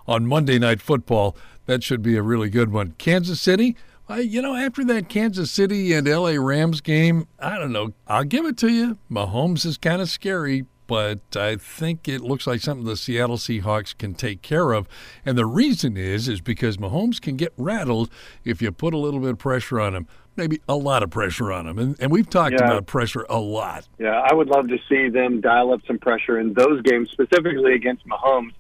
on 0.07 0.27
Monday 0.27 0.59
Night 0.59 0.81
Football. 0.81 1.35
That 1.65 1.83
should 1.83 2.01
be 2.01 2.17
a 2.17 2.23
really 2.23 2.49
good 2.49 2.71
one. 2.71 2.95
Kansas 2.97 3.41
City, 3.41 3.75
you 4.17 4.41
know, 4.41 4.55
after 4.55 4.83
that 4.85 5.07
Kansas 5.07 5.51
City 5.51 5.93
and 5.93 6.07
LA 6.07 6.31
Rams 6.31 6.81
game, 6.81 7.27
I 7.37 7.57
don't 7.59 7.71
know. 7.71 7.93
I'll 8.07 8.23
give 8.23 8.45
it 8.45 8.57
to 8.57 8.69
you. 8.69 8.97
Mahomes 9.09 9.65
is 9.65 9.77
kind 9.77 10.01
of 10.01 10.09
scary, 10.09 10.65
but 10.87 11.19
I 11.35 11.55
think 11.55 12.07
it 12.07 12.21
looks 12.21 12.47
like 12.47 12.61
something 12.61 12.85
the 12.87 12.97
Seattle 12.97 13.37
Seahawks 13.37 13.95
can 13.95 14.15
take 14.15 14.41
care 14.41 14.71
of. 14.73 14.87
And 15.23 15.37
the 15.37 15.45
reason 15.45 15.95
is 15.95 16.27
is 16.27 16.41
because 16.41 16.77
Mahomes 16.77 17.21
can 17.21 17.37
get 17.37 17.53
rattled 17.55 18.09
if 18.43 18.61
you 18.61 18.71
put 18.71 18.95
a 18.95 18.97
little 18.97 19.19
bit 19.19 19.29
of 19.29 19.37
pressure 19.37 19.79
on 19.79 19.95
him. 19.95 20.07
Maybe 20.35 20.59
a 20.67 20.75
lot 20.75 21.03
of 21.03 21.11
pressure 21.11 21.51
on 21.51 21.67
him. 21.67 21.77
And, 21.77 21.95
and 21.99 22.11
we've 22.11 22.29
talked 22.29 22.53
yeah. 22.53 22.65
about 22.65 22.87
pressure 22.87 23.27
a 23.29 23.39
lot. 23.39 23.87
Yeah, 23.99 24.19
I 24.19 24.33
would 24.33 24.47
love 24.47 24.69
to 24.69 24.77
see 24.89 25.09
them 25.09 25.41
dial 25.41 25.71
up 25.71 25.81
some 25.85 25.99
pressure 25.99 26.39
in 26.39 26.53
those 26.53 26.81
games, 26.81 27.11
specifically 27.11 27.73
against 27.73 28.07
Mahomes. 28.07 28.53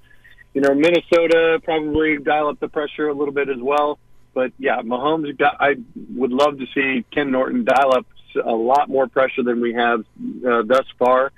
You 0.53 0.61
know, 0.61 0.75
Minnesota 0.75 1.59
probably 1.63 2.17
dial 2.17 2.49
up 2.49 2.59
the 2.59 2.67
pressure 2.67 3.07
a 3.07 3.13
little 3.13 3.33
bit 3.33 3.49
as 3.49 3.59
well. 3.59 3.97
But 4.33 4.53
yeah, 4.57 4.81
Mahomes. 4.81 5.37
Got, 5.37 5.57
I 5.59 5.75
would 6.15 6.31
love 6.31 6.59
to 6.59 6.65
see 6.73 7.05
Ken 7.11 7.31
Norton 7.31 7.65
dial 7.65 7.95
up 7.95 8.05
a 8.43 8.51
lot 8.51 8.89
more 8.89 9.07
pressure 9.07 9.43
than 9.43 9.61
we 9.61 9.73
have 9.73 10.01
uh, 10.47 10.63
thus 10.63 10.85
far. 10.97 11.31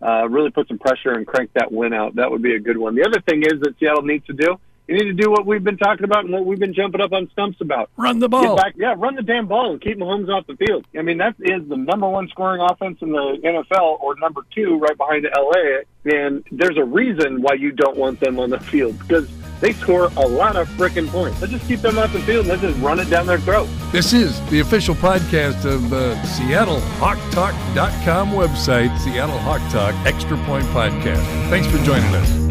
Uh, 0.00 0.28
really 0.28 0.50
put 0.50 0.68
some 0.68 0.78
pressure 0.78 1.12
and 1.12 1.26
crank 1.26 1.50
that 1.54 1.72
win 1.72 1.92
out. 1.92 2.16
That 2.16 2.30
would 2.30 2.42
be 2.42 2.54
a 2.54 2.60
good 2.60 2.76
one. 2.76 2.94
The 2.94 3.04
other 3.04 3.20
thing 3.20 3.42
is 3.42 3.60
that 3.60 3.74
Seattle 3.78 4.02
needs 4.02 4.26
to 4.26 4.34
do. 4.34 4.58
You 4.86 4.94
need 4.94 5.04
to 5.04 5.14
do 5.14 5.30
what 5.30 5.44
we've 5.44 5.64
been 5.64 5.78
talking 5.78 6.04
about 6.04 6.24
and 6.24 6.32
what 6.32 6.46
we've 6.46 6.60
been 6.60 6.74
jumping 6.74 7.00
up 7.00 7.12
on 7.12 7.28
stumps 7.32 7.60
about. 7.60 7.90
Run 7.96 8.20
the 8.20 8.28
ball. 8.28 8.56
Back, 8.56 8.74
yeah, 8.76 8.94
run 8.96 9.16
the 9.16 9.22
damn 9.22 9.48
ball 9.48 9.72
and 9.72 9.80
keep 9.80 9.98
Mahomes 9.98 10.28
off 10.28 10.46
the 10.46 10.54
field. 10.54 10.84
I 10.96 11.02
mean, 11.02 11.18
that 11.18 11.34
is 11.40 11.68
the 11.68 11.76
number 11.76 12.08
one 12.08 12.28
scoring 12.28 12.60
offense 12.60 12.98
in 13.00 13.10
the 13.10 13.38
NFL, 13.42 14.00
or 14.00 14.14
number 14.16 14.42
two, 14.54 14.78
right 14.78 14.96
behind 14.96 15.26
LA. 15.36 15.80
And 16.04 16.44
there's 16.52 16.76
a 16.76 16.84
reason 16.84 17.42
why 17.42 17.54
you 17.54 17.72
don't 17.72 17.96
want 17.96 18.20
them 18.20 18.38
on 18.38 18.50
the 18.50 18.60
field 18.60 18.96
because 19.00 19.28
they 19.60 19.72
score 19.72 20.10
a 20.16 20.26
lot 20.26 20.56
of 20.56 20.68
freaking 20.70 21.08
points. 21.08 21.40
Let's 21.40 21.52
just 21.52 21.66
keep 21.66 21.80
them 21.80 21.98
off 21.98 22.12
the 22.12 22.20
field 22.20 22.46
let's 22.46 22.62
just 22.62 22.78
run 22.80 23.00
it 23.00 23.10
down 23.10 23.26
their 23.26 23.38
throat. 23.38 23.68
This 23.92 24.12
is 24.12 24.40
the 24.50 24.60
official 24.60 24.94
podcast 24.94 25.64
of 25.64 25.90
the 25.90 26.20
Seattle 26.24 26.80
SeattleHawkTalk.com 26.96 28.30
website, 28.30 28.98
Seattle 28.98 29.38
Hawk 29.38 29.60
Talk 29.70 29.94
Extra 30.06 30.36
Point 30.44 30.64
Podcast. 30.66 31.22
Thanks 31.48 31.66
for 31.68 31.78
joining 31.78 32.14
us. 32.14 32.45